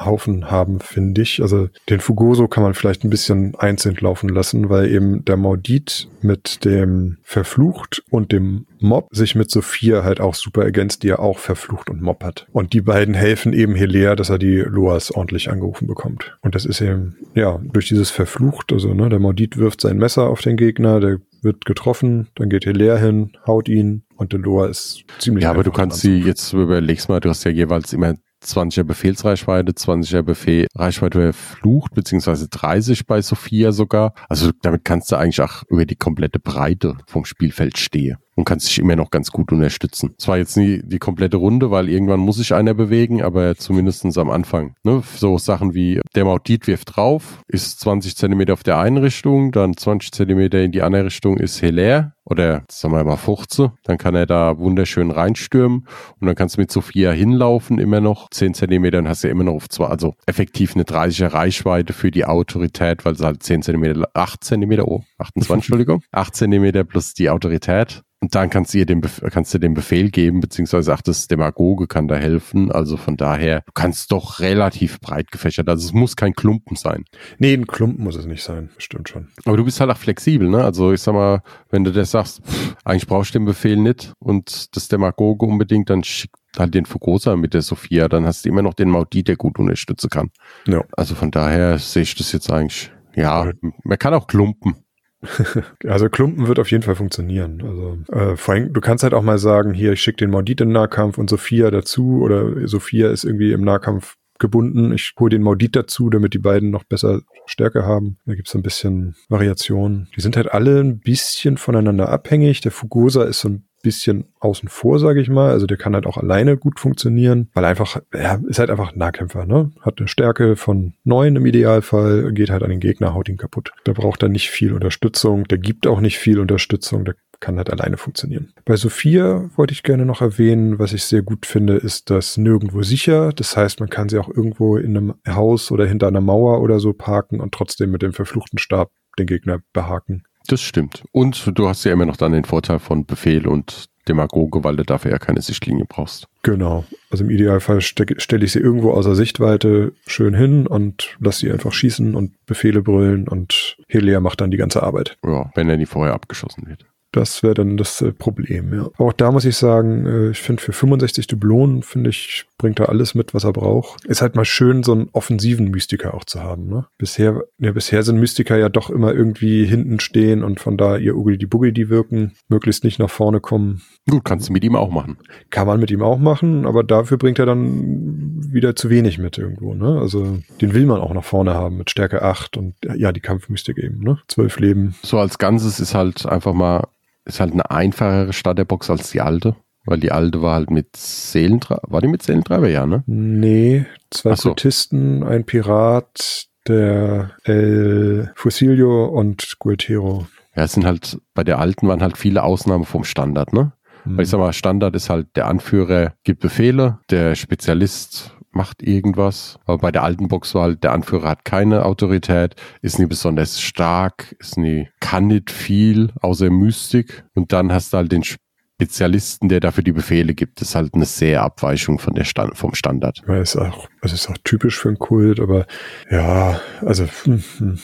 [0.06, 1.42] Haufen haben, finde ich.
[1.42, 6.08] Also den Fugoso kann man vielleicht ein bisschen einzeln laufen lassen, weil eben der Maudit
[6.22, 11.20] mit dem Verflucht und dem Mob sich mit Sophia halt auch super ergänzt, die ja
[11.20, 12.48] auch Verflucht und Mob hat.
[12.52, 16.38] Und die beiden helfen eben Hilaire, dass er die Loas ordentlich angerufen bekommt.
[16.42, 20.30] Und das ist eben, ja, durch dieses Verflucht, also ne, der Maudit wirft sein Messer
[20.30, 24.68] auf den Gegner, der wird getroffen, dann geht Hilaire hin, haut ihn und der Loa
[24.68, 25.44] ist ziemlich.
[25.44, 29.73] Ja, aber du kannst sie jetzt überlegst mal, du hast ja jeweils immer 20er Befehlsreichweite,
[29.73, 34.13] 20er Befehl Reichweite Flucht, beziehungsweise 30 bei Sophia sogar.
[34.28, 38.69] Also damit kannst du eigentlich auch über die komplette Breite vom Spielfeld stehen und kannst
[38.69, 40.15] dich immer noch ganz gut unterstützen.
[40.17, 44.30] Zwar jetzt nie die komplette Runde, weil irgendwann muss sich einer bewegen, aber zumindestens am
[44.30, 44.75] Anfang.
[44.84, 45.04] Ne?
[45.17, 49.75] So Sachen wie der Maudit wirft drauf, ist 20 Zentimeter auf der einen Richtung, dann
[49.75, 54.15] 20 Zentimeter in die andere Richtung ist Hilaire oder sagen wir mal 15, dann kann
[54.15, 55.88] er da wunderschön reinstürmen
[56.19, 59.43] und dann kannst du mit Sophia hinlaufen immer noch 10 Zentimeter und hast ja immer
[59.43, 63.63] noch auf zwei, also effektiv eine 30er Reichweite für die Autorität, weil es halt 10
[63.63, 68.79] Zentimeter, 8 Zentimeter, oh, 28, Entschuldigung, 8 Zentimeter plus die Autorität und dann kannst du
[68.79, 69.01] ihr den,
[69.32, 72.69] kannst du den Befehl geben, beziehungsweise auch das Demagoge kann da helfen.
[72.71, 75.69] Also von daher, du kannst doch relativ breit gefächert.
[75.69, 77.05] Also es muss kein Klumpen sein.
[77.38, 78.69] Nee, ein Klumpen muss es nicht sein.
[78.77, 79.29] Stimmt schon.
[79.45, 80.63] Aber du bist halt auch flexibel, ne?
[80.63, 84.13] Also ich sag mal, wenn du das sagst, pff, eigentlich brauchst du den Befehl nicht
[84.19, 88.49] und das Demagoge unbedingt, dann schick halt den Fugosa mit der Sophia, dann hast du
[88.49, 90.32] immer noch den Maudit, der gut unterstützen kann.
[90.67, 90.84] Ja.
[90.91, 93.51] Also von daher sehe ich das jetzt eigentlich, ja,
[93.84, 94.75] man kann auch klumpen.
[95.86, 97.62] also Klumpen wird auf jeden Fall funktionieren.
[97.62, 100.62] Also äh, vor allem, du kannst halt auch mal sagen, hier, ich schicke den Maudit
[100.62, 104.93] in den Nahkampf und Sophia dazu oder Sophia ist irgendwie im Nahkampf gebunden.
[104.93, 108.17] Ich hole den Maudit dazu, damit die beiden noch besser Stärke haben.
[108.25, 110.08] Da gibt's ein bisschen Variation.
[110.15, 112.62] Die sind halt alle ein bisschen voneinander abhängig.
[112.62, 115.52] Der Fugosa ist so ein bisschen außen vor, sage ich mal.
[115.52, 119.00] Also der kann halt auch alleine gut funktionieren, weil einfach, er ist halt einfach ein
[119.00, 119.72] Nahkämpfer, ne?
[119.82, 123.72] Hat eine Stärke von neun im Idealfall, geht halt an den Gegner, haut ihn kaputt.
[123.84, 127.70] Da braucht er nicht viel Unterstützung, der gibt auch nicht viel Unterstützung, der kann halt
[127.72, 128.54] alleine funktionieren.
[128.65, 132.84] Bei Sophia wollte ich gerne noch erwähnen, was ich sehr gut finde, ist das nirgendwo
[132.84, 133.32] sicher.
[133.34, 136.80] Das heißt, man kann sie auch irgendwo in einem Haus oder hinter einer Mauer oder
[136.80, 140.24] so parken und trotzdem mit dem verfluchten Stab den Gegner behaken.
[140.50, 141.04] Das stimmt.
[141.12, 144.84] Und du hast ja immer noch dann den Vorteil von Befehl und Demagoge, weil du
[144.84, 146.28] dafür ja keine Sichtlinie brauchst.
[146.42, 146.86] Genau.
[147.12, 151.72] Also im Idealfall stelle ich sie irgendwo außer Sichtweite schön hin und lasse sie einfach
[151.72, 155.18] schießen und Befehle brüllen und Helia macht dann die ganze Arbeit.
[155.24, 156.88] Ja, wenn er nie vorher abgeschossen wird.
[157.12, 158.89] Das wäre dann das äh, Problem, ja.
[158.98, 162.89] auch da muss ich sagen, äh, ich finde für 65 Dublonen, finde ich, bringt er
[162.89, 164.06] alles mit, was er braucht.
[164.06, 166.86] Ist halt mal schön, so einen offensiven Mystiker auch zu haben, ne?
[167.00, 171.15] Bisher, ja, bisher sind Mystiker ja doch immer irgendwie hinten stehen und von da ihr
[171.15, 173.82] Ugly die Buggy die wirken, möglichst nicht nach vorne kommen.
[174.08, 175.17] Gut, kannst du mit ihm auch machen.
[175.50, 179.38] Kann man mit ihm auch machen, aber dafür bringt er dann wieder zu wenig mit
[179.39, 180.00] irgendwo, ne?
[180.00, 183.80] Also, den will man auch nach vorne haben mit Stärke 8 und ja, die Kampfmystik
[183.80, 184.19] eben, ne?
[184.28, 184.93] Zwölf Leben.
[185.02, 186.88] So als Ganzes ist halt einfach mal
[187.30, 189.56] ist halt eine einfachere Starterbox als die alte.
[189.86, 191.82] Weil die alte war halt mit Seelentreiber.
[191.88, 193.04] War die mit Seelentreiber, ja, ne?
[193.08, 194.50] Nee, zwei so.
[194.50, 200.28] Kultisten, ein Pirat, der El Fusilio und Gualtero.
[200.56, 203.72] Ja, es sind halt, bei der alten waren halt viele Ausnahmen vom Standard, ne?
[204.06, 204.18] Mhm.
[204.18, 209.60] Weil ich sag mal, Standard ist halt, der Anführer gibt Befehle, der Spezialist macht irgendwas.
[209.66, 213.62] Aber bei der alten Box war halt, der Anführer hat keine Autorität, ist nie besonders
[213.62, 217.24] stark, ist nie, kann nicht viel, außer Mystik.
[217.36, 220.62] Und dann hast du halt den Spezialisten, der dafür die Befehle gibt.
[220.62, 223.22] Das ist halt eine sehr Abweichung von der Stand, vom Standard.
[223.28, 225.68] Ja, ist auch, also ist auch typisch für einen Kult, aber
[226.10, 227.80] ja, also hm, hm.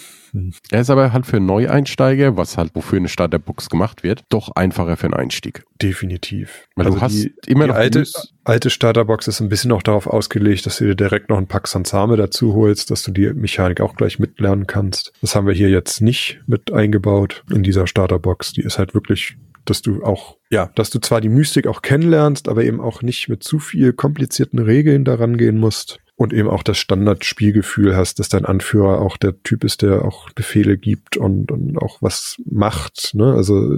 [0.71, 4.97] Er ist aber halt für Neueinsteiger, was halt wofür eine Starterbox gemacht wird, doch einfacher
[4.97, 5.63] für einen Einstieg.
[5.81, 6.67] Definitiv.
[6.75, 9.71] Weil also du hast die, immer die noch alte, News- alte Starterbox ist ein bisschen
[9.71, 13.11] auch darauf ausgelegt, dass du dir direkt noch ein Pack Sansame dazu holst, dass du
[13.11, 15.11] die Mechanik auch gleich mitlernen kannst.
[15.21, 18.53] Das haben wir hier jetzt nicht mit eingebaut in dieser Starterbox.
[18.53, 22.47] Die ist halt wirklich dass du auch, ja, dass du zwar die Mystik auch kennenlernst,
[22.47, 26.63] aber eben auch nicht mit zu viel komplizierten Regeln daran gehen musst und eben auch
[26.63, 31.51] das Standardspielgefühl hast, dass dein Anführer auch der Typ ist, der auch Befehle gibt und,
[31.51, 33.13] und auch was macht.
[33.15, 33.33] Ne?
[33.33, 33.77] Also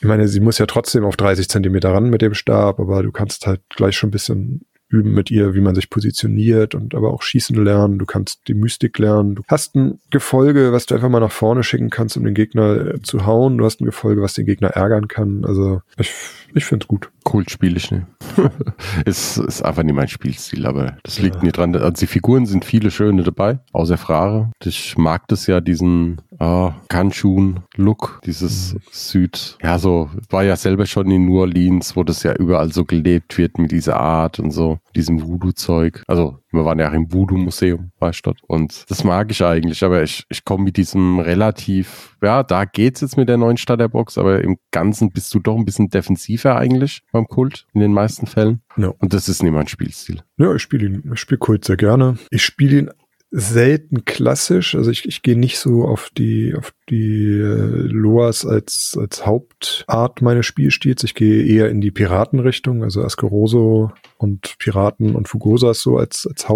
[0.00, 3.12] ich meine, sie muss ja trotzdem auf 30 Zentimeter ran mit dem Stab, aber du
[3.12, 7.12] kannst halt gleich schon ein bisschen üben mit ihr, wie man sich positioniert und aber
[7.12, 7.98] auch schießen lernen.
[7.98, 9.34] Du kannst die Mystik lernen.
[9.34, 12.94] Du hast ein Gefolge, was du einfach mal nach vorne schicken kannst, um den Gegner
[12.94, 13.58] äh, zu hauen.
[13.58, 15.44] Du hast ein Gefolge, was den Gegner ärgern kann.
[15.44, 16.12] Also ich,
[16.54, 17.10] ich finde es gut.
[17.24, 18.06] Kult spiele ich nicht.
[19.04, 21.76] es ist einfach nicht mein Spielstil, aber das liegt mir dran.
[21.76, 24.50] Also die Figuren sind viele schöne dabei, außer Frage.
[24.64, 29.58] Ich mag das ja, diesen ah, Kanchun-Look, dieses Süd.
[29.62, 33.38] Ja, so, war ja selber schon in New Orleans, wo das ja überall so gelebt
[33.38, 36.02] wird mit dieser Art und so, diesem Voodoo-Zeug.
[36.06, 38.38] Also, wir waren ja auch im Voodoo-Museum, ich dort.
[38.46, 43.00] Und das mag ich eigentlich, aber ich, ich komme mit diesem relativ, ja, da geht's
[43.00, 47.02] jetzt mit der neuen Starterbox, aber im Ganzen bist du doch ein bisschen defensiver eigentlich
[47.12, 48.62] beim Kult, in den meisten Fällen.
[48.76, 48.92] Ja.
[48.98, 50.22] Und das ist nicht mein Spielstil.
[50.38, 52.16] Ja, ich spiele ihn, ich spiele Kult sehr gerne.
[52.30, 52.90] Ich spiele ihn
[53.30, 58.96] selten klassisch, also ich, ich gehe nicht so auf die auf die äh, Loas als
[58.98, 61.04] als Hauptart meines Spielstils.
[61.04, 66.48] Ich gehe eher in die Piratenrichtung, also Askeroso und Piraten und Fugosas so als als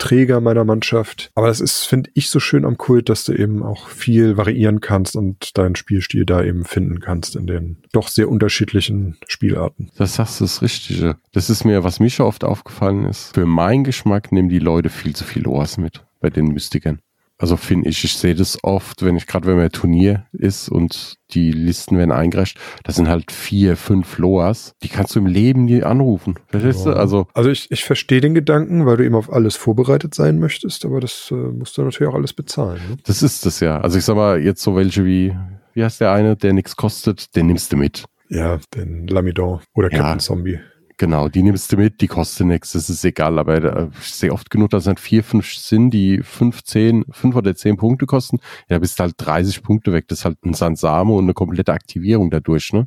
[0.00, 1.30] Hauptträger meiner Mannschaft.
[1.34, 4.80] Aber das ist, finde ich, so schön am Kult, dass du eben auch viel variieren
[4.80, 9.90] kannst und deinen Spielstil da eben finden kannst in den doch sehr unterschiedlichen Spielarten.
[9.96, 11.16] Das sagst du das Richtige.
[11.32, 13.34] Das ist mir, was mir schon oft aufgefallen ist.
[13.34, 17.00] Für meinen Geschmack nehmen die Leute viel zu viel Loas mit bei den Mystikern.
[17.40, 20.68] Also finde ich, ich sehe das oft, wenn ich gerade, wenn man ein Turnier ist
[20.68, 25.26] und die Listen werden eingereicht, das sind halt vier, fünf Loas, die kannst du im
[25.26, 26.34] Leben nie anrufen.
[26.48, 26.90] Verstehst du?
[26.90, 26.96] Ja.
[26.96, 30.84] Also Also ich, ich verstehe den Gedanken, weil du eben auf alles vorbereitet sein möchtest,
[30.84, 32.80] aber das äh, musst du natürlich auch alles bezahlen.
[32.90, 32.96] Ne?
[33.04, 33.80] das ist das ja.
[33.80, 35.34] Also ich sag mal, jetzt so welche wie,
[35.72, 38.04] wie heißt der eine, der nichts kostet, den nimmst du mit.
[38.28, 39.98] Ja, den Lamidon oder Ja.
[39.98, 40.60] Captain Zombie.
[41.00, 44.30] Genau, die nimmst du mit, die kosten nichts, das ist egal, aber äh, ich sehe
[44.30, 48.04] oft genug, dass es halt vier, fünf sind, die fünf, zehn, fünf oder zehn Punkte
[48.04, 48.36] kosten.
[48.68, 50.08] Ja, bist du halt 30 Punkte weg.
[50.08, 52.86] Das ist halt ein Sansame und eine komplette Aktivierung dadurch, ne?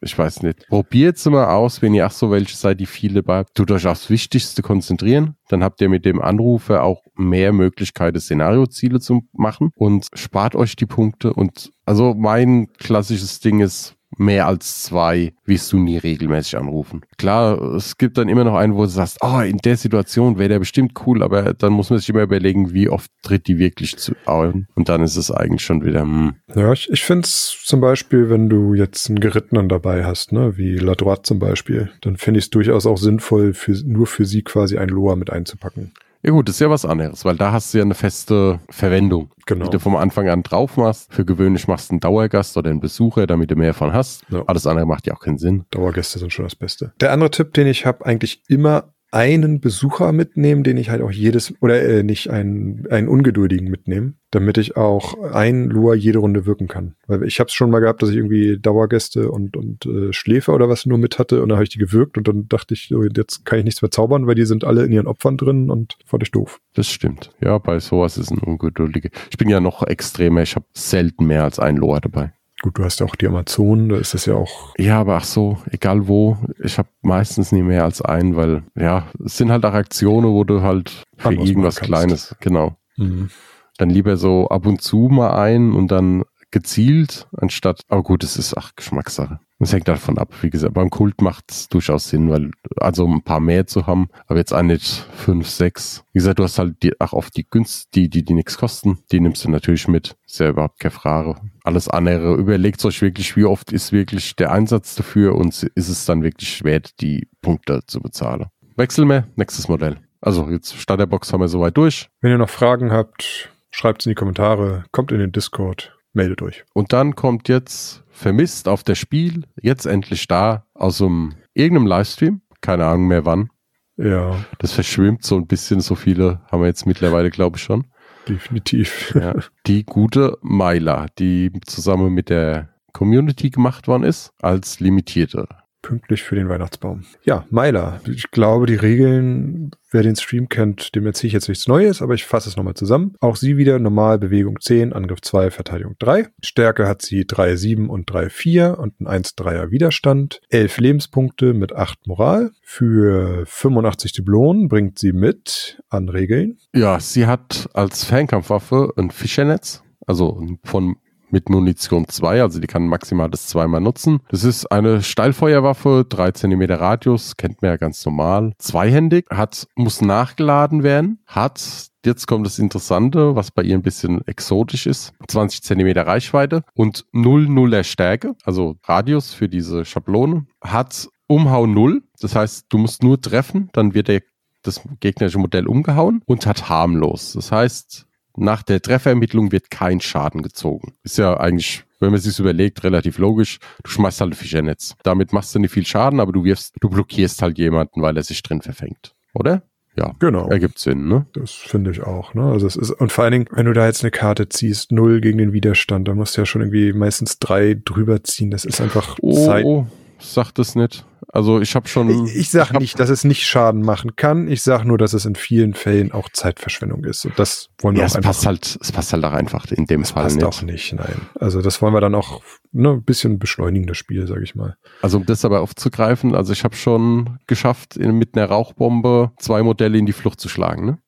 [0.00, 0.66] Ich weiß nicht.
[0.68, 4.08] Probiert's mal aus, wenn ihr auch so welche seid, die viele bei tut euch aufs
[4.08, 5.36] Wichtigste konzentrieren.
[5.48, 10.76] Dann habt ihr mit dem Anrufer auch mehr Möglichkeiten, Szenarioziele zu machen und spart euch
[10.76, 11.34] die Punkte.
[11.34, 17.02] Und also mein klassisches Ding ist, mehr als zwei wirst du nie regelmäßig anrufen.
[17.18, 20.48] Klar, es gibt dann immer noch einen, wo du sagst, ah, in der Situation wäre
[20.48, 23.96] der bestimmt cool, aber dann muss man sich immer überlegen, wie oft tritt die wirklich
[23.98, 24.66] zu ein.
[24.74, 28.30] Und dann ist es eigentlich schon wieder, hm, Ja, ich, ich finde es zum Beispiel,
[28.30, 32.38] wenn du jetzt einen Gerittenen dabei hast, ne, wie La Droite zum Beispiel, dann finde
[32.38, 35.92] ich es durchaus auch sinnvoll, für, nur für sie quasi ein Loa mit einzupacken.
[36.22, 39.30] Ja gut, das ist ja was anderes, weil da hast du ja eine feste Verwendung,
[39.46, 39.64] Genau.
[39.66, 41.12] die du vom Anfang an drauf machst.
[41.14, 44.24] Für gewöhnlich machst du einen Dauergast oder einen Besucher, damit du mehr von hast.
[44.28, 44.42] Ja.
[44.46, 45.64] Alles andere macht ja auch keinen Sinn.
[45.70, 46.92] Dauergäste sind schon das Beste.
[47.00, 51.10] Der andere Tipp, den ich habe, eigentlich immer einen Besucher mitnehmen, den ich halt auch
[51.10, 56.44] jedes, oder äh, nicht einen, einen Ungeduldigen mitnehmen, damit ich auch ein Lua jede Runde
[56.44, 56.94] wirken kann.
[57.06, 60.54] Weil ich habe es schon mal gehabt, dass ich irgendwie Dauergäste und, und äh, Schläfer
[60.54, 62.88] oder was nur mit hatte und dann habe ich die gewirkt und dann dachte ich,
[62.88, 65.70] so, jetzt kann ich nichts mehr zaubern, weil die sind alle in ihren Opfern drin
[65.70, 66.60] und fand ich doof.
[66.74, 67.30] Das stimmt.
[67.40, 69.10] Ja, bei sowas ist ein ungeduldiger.
[69.30, 72.32] Ich bin ja noch extremer, ich habe selten mehr als ein Loa dabei.
[72.60, 75.24] Gut, du hast ja auch die Amazonen, da ist das ja auch, Ja, aber ach
[75.24, 79.64] so, egal wo, ich habe meistens nie mehr als einen, weil ja, es sind halt
[79.64, 81.76] auch Aktionen, wo du halt für irgendwas.
[81.76, 82.76] Kleines, genau.
[82.96, 83.30] mhm.
[83.76, 88.36] Dann lieber so ab und zu mal ein und dann gezielt, anstatt, aber gut, es
[88.36, 89.40] ist ach Geschmackssache.
[89.60, 90.32] Es hängt davon ab.
[90.40, 94.08] Wie gesagt, beim Kult macht es durchaus Sinn, weil also ein paar mehr zu haben,
[94.28, 96.04] aber jetzt auch nicht fünf, sechs.
[96.12, 98.98] Wie gesagt, du hast halt die, auch oft die Günst, die, die, die nichts kosten,
[99.10, 100.16] die nimmst du natürlich mit.
[100.24, 101.40] Ist ja überhaupt keine Frage.
[101.64, 106.04] Alles andere, überlegt euch wirklich, wie oft ist wirklich der Einsatz dafür und ist es
[106.04, 108.46] dann wirklich wert, die Punkte zu bezahlen.
[108.76, 109.96] Wechseln wir, nächstes Modell.
[110.20, 112.08] Also jetzt Starterbox haben wir soweit durch.
[112.20, 116.42] Wenn ihr noch Fragen habt, schreibt es in die Kommentare, kommt in den Discord, meldet
[116.42, 116.64] euch.
[116.74, 122.40] Und dann kommt jetzt vermisst auf der Spiel, jetzt endlich da, aus einem irgendeinem Livestream,
[122.60, 123.50] keine Ahnung mehr wann.
[123.96, 127.86] Ja, Das verschwimmt so ein bisschen, so viele haben wir jetzt mittlerweile, glaube ich, schon.
[128.28, 129.12] definitiv.
[129.14, 129.34] Ja.
[129.66, 135.48] Die gute Myla, die zusammen mit der Community gemacht worden ist, als limitierte
[135.88, 137.04] pünktlich für den Weihnachtsbaum.
[137.24, 138.02] Ja, Meiler.
[138.06, 142.12] Ich glaube, die Regeln, wer den Stream kennt, dem erzähle ich jetzt nichts Neues, aber
[142.12, 143.14] ich fasse es nochmal zusammen.
[143.20, 146.28] Auch sie wieder normal Bewegung 10, Angriff 2, Verteidigung 3.
[146.42, 150.42] Stärke hat sie 3, 7 und 3, 4 und ein 1, 3er Widerstand.
[150.50, 152.50] 11 Lebenspunkte mit 8 Moral.
[152.60, 156.58] Für 85 Dublonen bringt sie mit an Regeln.
[156.74, 160.96] Ja, sie hat als Fernkampfwaffe ein Fischernetz, also von
[161.30, 164.20] mit Munition 2, also die kann maximal das zweimal nutzen.
[164.30, 168.52] Das ist eine Steilfeuerwaffe, 3 cm Radius, kennt man ja ganz normal.
[168.58, 174.26] Zweihändig, hat, muss nachgeladen werden, hat, jetzt kommt das Interessante, was bei ihr ein bisschen
[174.26, 181.66] exotisch ist, 20 cm Reichweite und 0,0er Stärke, also Radius für diese Schablone, hat Umhau
[181.66, 184.22] 0, das heißt, du musst nur treffen, dann wird der
[184.62, 187.32] das gegnerische Modell umgehauen und hat harmlos.
[187.34, 188.07] Das heißt,
[188.38, 190.94] nach der Trefferermittlung wird kein Schaden gezogen.
[191.02, 193.58] Ist ja eigentlich, wenn man sich überlegt, relativ logisch.
[193.82, 194.94] Du schmeißt halt ein Fischernetz.
[195.02, 198.22] Damit machst du nicht viel Schaden, aber du wirfst, du blockierst halt jemanden, weil er
[198.22, 199.14] sich drin verfängt.
[199.34, 199.62] Oder?
[199.98, 200.48] Ja, genau.
[200.48, 201.26] Ergibt Sinn, ne?
[201.32, 202.44] Das finde ich auch, ne?
[202.44, 205.20] Also es ist, und vor allen Dingen, wenn du da jetzt eine Karte ziehst, null
[205.20, 208.52] gegen den Widerstand, dann musst du ja schon irgendwie meistens drei drüber ziehen.
[208.52, 209.64] Das ist einfach oh, Zeit.
[209.64, 211.04] Oh, sag das nicht.
[211.30, 212.26] Also ich habe schon.
[212.26, 214.48] Ich, ich sage nicht, dass es nicht Schaden machen kann.
[214.48, 217.26] Ich sage nur, dass es in vielen Fällen auch Zeitverschwendung ist.
[217.26, 218.30] Und das wollen wir ja, auch es einfach.
[218.30, 220.44] Passt halt, es passt halt auch einfach in dem es Fall passt nicht.
[220.46, 221.20] auch nicht, nein.
[221.38, 224.76] Also das wollen wir dann auch ne, ein bisschen beschleunigen, das Spiel, sage ich mal.
[225.02, 229.62] Also um das aber aufzugreifen, also ich habe schon geschafft, in, mit einer Rauchbombe zwei
[229.62, 230.98] Modelle in die Flucht zu schlagen, ne?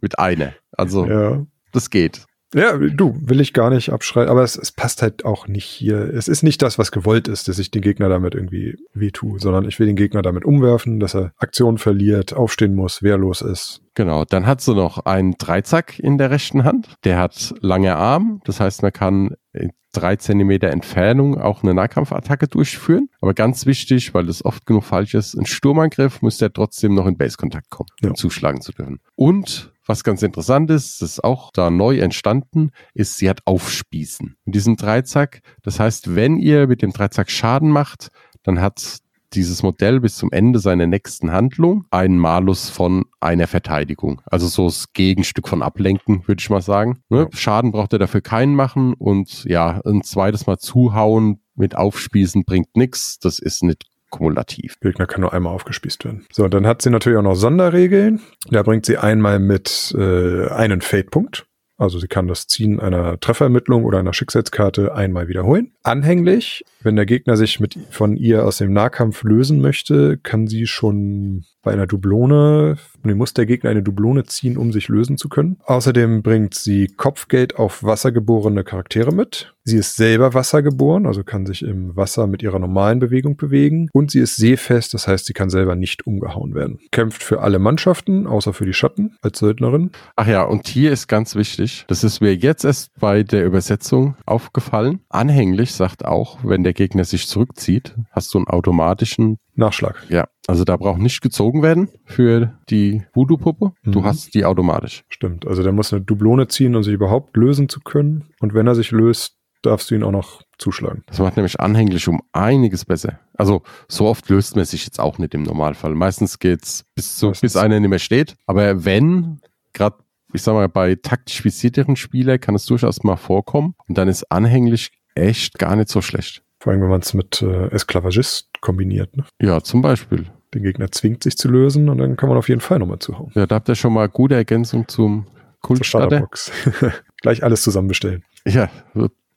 [0.00, 0.54] mit einer.
[0.72, 1.44] Also ja.
[1.72, 2.26] das geht.
[2.54, 5.98] Ja, du, will ich gar nicht abschreien, aber es, es passt halt auch nicht hier.
[6.14, 9.66] Es ist nicht das, was gewollt ist, dass ich den Gegner damit irgendwie wehtue, sondern
[9.68, 13.82] ich will den Gegner damit umwerfen, dass er Aktion verliert, aufstehen muss, wehrlos ist.
[13.94, 16.88] Genau, dann hat sie noch einen Dreizack in der rechten Hand.
[17.04, 22.48] Der hat lange Arm, das heißt, man kann in drei Zentimeter Entfernung auch eine Nahkampfattacke
[22.48, 23.08] durchführen.
[23.20, 27.06] Aber ganz wichtig, weil das oft genug falsch ist, ein Sturmangriff muss der trotzdem noch
[27.06, 28.14] in Base-Kontakt kommen, um ja.
[28.14, 29.00] zuschlagen zu dürfen.
[29.14, 34.36] Und was ganz interessant ist, das ist auch da neu entstanden, ist, sie hat Aufspießen.
[34.44, 38.08] In diesem Dreizack, das heißt, wenn ihr mit dem Dreizack Schaden macht,
[38.42, 38.98] dann hat
[39.34, 44.22] dieses Modell bis zum Ende seiner nächsten Handlung einen Malus von einer Verteidigung.
[44.26, 47.00] Also so das Gegenstück von Ablenken, würde ich mal sagen.
[47.08, 47.28] Ne?
[47.32, 52.76] Schaden braucht er dafür keinen machen und ja, ein zweites Mal zuhauen mit Aufspießen bringt
[52.76, 53.18] nichts.
[53.18, 54.78] Das ist nicht kumulativ.
[54.80, 56.24] Gegner kann nur einmal aufgespießt werden.
[56.32, 58.20] So, dann hat sie natürlich auch noch Sonderregeln.
[58.48, 61.46] Da bringt sie einmal mit äh, einen Fade-Punkt.
[61.76, 65.72] Also sie kann das Ziehen einer Trefferermittlung oder einer Schicksalskarte einmal wiederholen.
[65.82, 70.66] Anhänglich, wenn der Gegner sich mit von ihr aus dem Nahkampf lösen möchte, kann sie
[70.66, 75.28] schon bei einer Dublone, nee, muss der Gegner eine Dublone ziehen, um sich lösen zu
[75.28, 75.56] können.
[75.64, 79.54] Außerdem bringt sie Kopfgeld auf wassergeborene Charaktere mit.
[79.66, 83.88] Sie ist selber wassergeboren, also kann sich im Wasser mit ihrer normalen Bewegung bewegen.
[83.94, 86.78] Und sie ist seefest, das heißt, sie kann selber nicht umgehauen werden.
[86.92, 89.90] Kämpft für alle Mannschaften, außer für die Schatten als Söldnerin.
[90.16, 94.16] Ach ja, und hier ist ganz wichtig, das ist mir jetzt erst bei der Übersetzung
[94.26, 95.00] aufgefallen.
[95.08, 100.04] Anhänglich sagt auch, wenn der Gegner sich zurückzieht, hast du einen automatischen Nachschlag.
[100.08, 103.72] Ja, also da braucht nicht gezogen werden für die Voodoo-Puppe.
[103.84, 104.04] Du mhm.
[104.04, 105.04] hast die automatisch.
[105.08, 105.46] Stimmt.
[105.46, 108.26] Also der muss eine Dublone ziehen, um sich überhaupt lösen zu können.
[108.40, 111.02] Und wenn er sich löst, darfst du ihn auch noch zuschlagen.
[111.06, 113.18] Das macht nämlich anhänglich um einiges besser.
[113.34, 115.94] Also so oft löst man sich jetzt auch nicht im Normalfall.
[115.94, 118.36] Meistens geht's bis zu, bis einer nicht mehr steht.
[118.46, 119.40] Aber wenn,
[119.72, 119.96] gerade
[120.34, 123.74] ich sag mal, bei taktisch visierteren Spielern kann es durchaus mal vorkommen.
[123.88, 126.42] Und dann ist anhänglich echt gar nicht so schlecht.
[126.64, 129.14] Vor allem, wenn man es mit äh, Esklavagist kombiniert.
[129.18, 129.24] Ne?
[129.38, 130.24] Ja, zum Beispiel.
[130.54, 133.30] Den Gegner zwingt sich zu lösen und dann kann man auf jeden Fall nochmal zuhauen.
[133.34, 135.26] Ja, da habt ihr schon mal gute Ergänzung zum
[135.60, 136.26] Kultstarter.
[137.20, 138.24] Gleich alles zusammen bestellen.
[138.46, 138.70] Ja,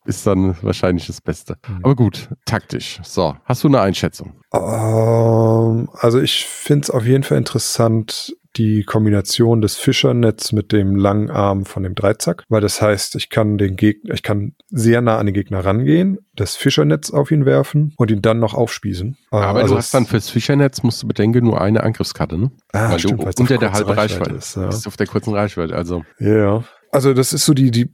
[0.06, 1.58] ist dann wahrscheinlich das Beste.
[1.68, 1.80] Mhm.
[1.84, 3.02] Aber gut, taktisch.
[3.04, 4.40] So, hast du eine Einschätzung?
[4.52, 10.72] Um, ähm, also ich finde es auf jeden Fall interessant, die Kombination des Fischernetz mit
[10.72, 14.54] dem langen Arm von dem Dreizack, weil das heißt, ich kann den Gegner, ich kann
[14.70, 18.54] sehr nah an den Gegner rangehen, das Fischernetz auf ihn werfen und ihn dann noch
[18.54, 19.18] aufspießen.
[19.32, 22.52] Aber also du hast dann fürs Fischernetz, musst du bedenken, nur eine Angriffskarte, ne?
[22.74, 24.56] Ah, weil stimmt, du unter der halben Reichweite, Reichweite ist.
[24.56, 24.70] Ja.
[24.70, 26.04] Ist auf der kurzen Reichweite, also.
[26.20, 26.64] Ja.
[26.92, 27.94] Also das ist so die, die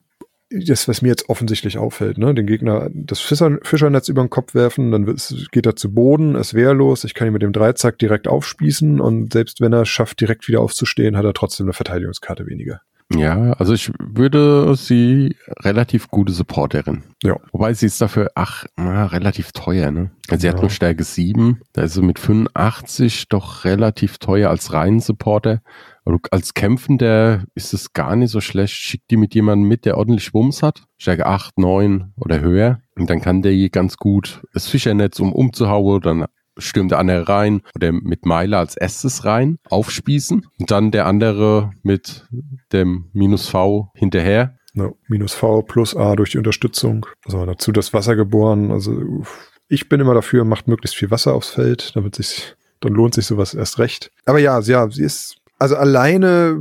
[0.54, 2.34] das, was mir jetzt offensichtlich auffällt, ne?
[2.34, 5.06] Den Gegner das Fischer, Fischernetz über den Kopf werfen, dann
[5.52, 9.34] geht er zu Boden, ist wehrlos, ich kann ihn mit dem Dreizack direkt aufspießen und
[9.34, 12.82] selbst wenn er schafft, direkt wieder aufzustehen, hat er trotzdem eine Verteidigungskarte weniger.
[13.12, 17.04] Ja, also ich würde sie relativ gute Supporterin.
[17.22, 17.38] Ja.
[17.52, 20.12] Wobei sie ist dafür, ach, na, relativ teuer, ne?
[20.30, 20.54] Sie ja.
[20.54, 25.62] hat nur Stärke 7, da ist sie mit 85 doch relativ teuer als reinen Supporter.
[26.06, 28.74] Aber als Kämpfender ist es gar nicht so schlecht.
[28.74, 30.84] Schick die mit jemandem mit, der ordentlich Wumms hat.
[30.98, 32.82] Stärke 8, 9 oder höher.
[32.96, 36.26] Und dann kann der hier ganz gut das Fischernetz um umzuhauen, dann
[36.58, 41.72] stürmt der andere rein oder mit Meiler als erstes rein, aufspießen und dann der andere
[41.82, 42.28] mit
[42.72, 44.58] dem Minus V hinterher.
[44.76, 47.06] Ja, minus V plus A durch die Unterstützung.
[47.26, 48.72] Also dazu das Wasser geboren.
[48.72, 49.24] Also
[49.68, 53.28] ich bin immer dafür, macht möglichst viel Wasser aufs Feld, damit sich, dann lohnt sich
[53.28, 54.12] sowas erst recht.
[54.26, 56.60] Aber ja, ja, sie ist, also alleine,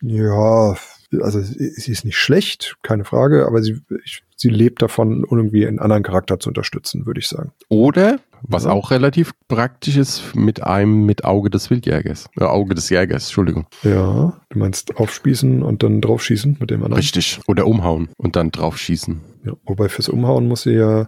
[0.00, 0.76] ja,
[1.20, 5.78] also sie ist nicht schlecht, keine Frage, aber sie, ich, sie lebt davon, irgendwie einen
[5.78, 7.52] anderen Charakter zu unterstützen, würde ich sagen.
[7.68, 8.70] Oder, was Ja.
[8.70, 12.28] auch relativ praktisch ist, mit einem mit Auge des Wildjägers.
[12.38, 13.66] Äh, Auge des Jägers, Entschuldigung.
[13.82, 16.94] Ja, du meinst aufspießen und dann draufschießen mit dem anderen.
[17.00, 17.40] Richtig.
[17.46, 19.20] Oder umhauen und dann drauf schießen.
[19.44, 21.06] Ja, wobei fürs Umhauen muss sie ja, ja,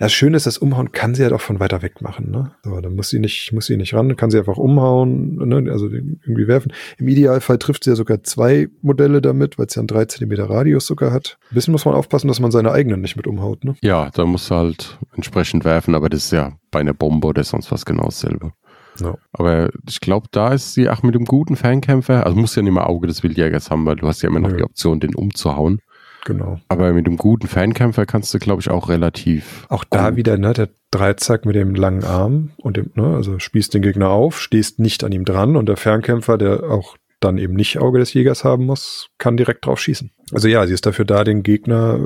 [0.00, 2.50] das Schöne ist, das Umhauen kann sie ja doch von weiter weg machen, ne?
[2.64, 5.70] So, dann muss sie nicht, muss sie nicht ran, kann sie einfach umhauen, ne?
[5.70, 6.72] also irgendwie werfen.
[6.98, 10.50] Im Idealfall trifft sie ja sogar zwei Modelle damit, weil es ja einen 3 Zentimeter
[10.50, 11.38] Radius sogar hat.
[11.50, 13.76] Ein bisschen muss man aufpassen, dass man seine eigenen nicht mit umhaut, ne?
[13.82, 17.44] Ja, da musst du halt entsprechend werfen, aber das ist ja bei einer Bombe oder
[17.44, 18.52] sonst was genau dasselbe.
[19.00, 19.16] Ja.
[19.32, 22.72] Aber ich glaube, da ist sie auch mit dem guten Fernkämpfer, also muss ja nicht
[22.72, 24.56] mehr Auge des Wildjägers haben, weil du hast ja immer noch Nö.
[24.56, 25.80] die Option, den umzuhauen.
[26.24, 26.58] Genau.
[26.68, 29.64] Aber mit dem guten Fernkämpfer kannst du, glaube ich, auch relativ.
[29.68, 33.72] Auch da wieder, ne, der Dreizack mit dem langen Arm und dem, ne, also spießt
[33.74, 37.54] den Gegner auf, stehst nicht an ihm dran und der Fernkämpfer, der auch dann eben
[37.54, 40.10] nicht Auge des Jägers haben muss, kann direkt drauf schießen.
[40.32, 42.00] Also ja, sie ist dafür da, den Gegner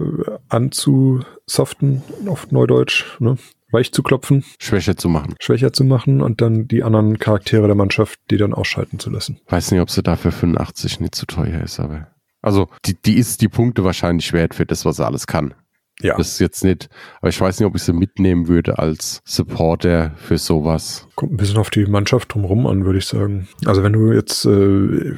[0.50, 3.36] anzusoften, auf Neudeutsch, ne,
[3.72, 5.34] weich zu klopfen, schwächer zu machen.
[5.40, 9.40] schwächer zu machen und dann die anderen Charaktere der Mannschaft, die dann ausschalten zu lassen.
[9.48, 12.08] Weiß nicht, ob sie dafür 85 nicht zu teuer ist, aber.
[12.42, 15.54] Also, die, die ist die Punkte wahrscheinlich wert für das, was sie alles kann.
[16.02, 16.16] Ja.
[16.16, 16.88] Das ist jetzt nicht,
[17.20, 21.06] aber ich weiß nicht, ob ich sie mitnehmen würde als Supporter für sowas.
[21.14, 23.48] Kommt ein bisschen auf die Mannschaft drumrum an, würde ich sagen.
[23.66, 25.14] Also wenn du jetzt äh,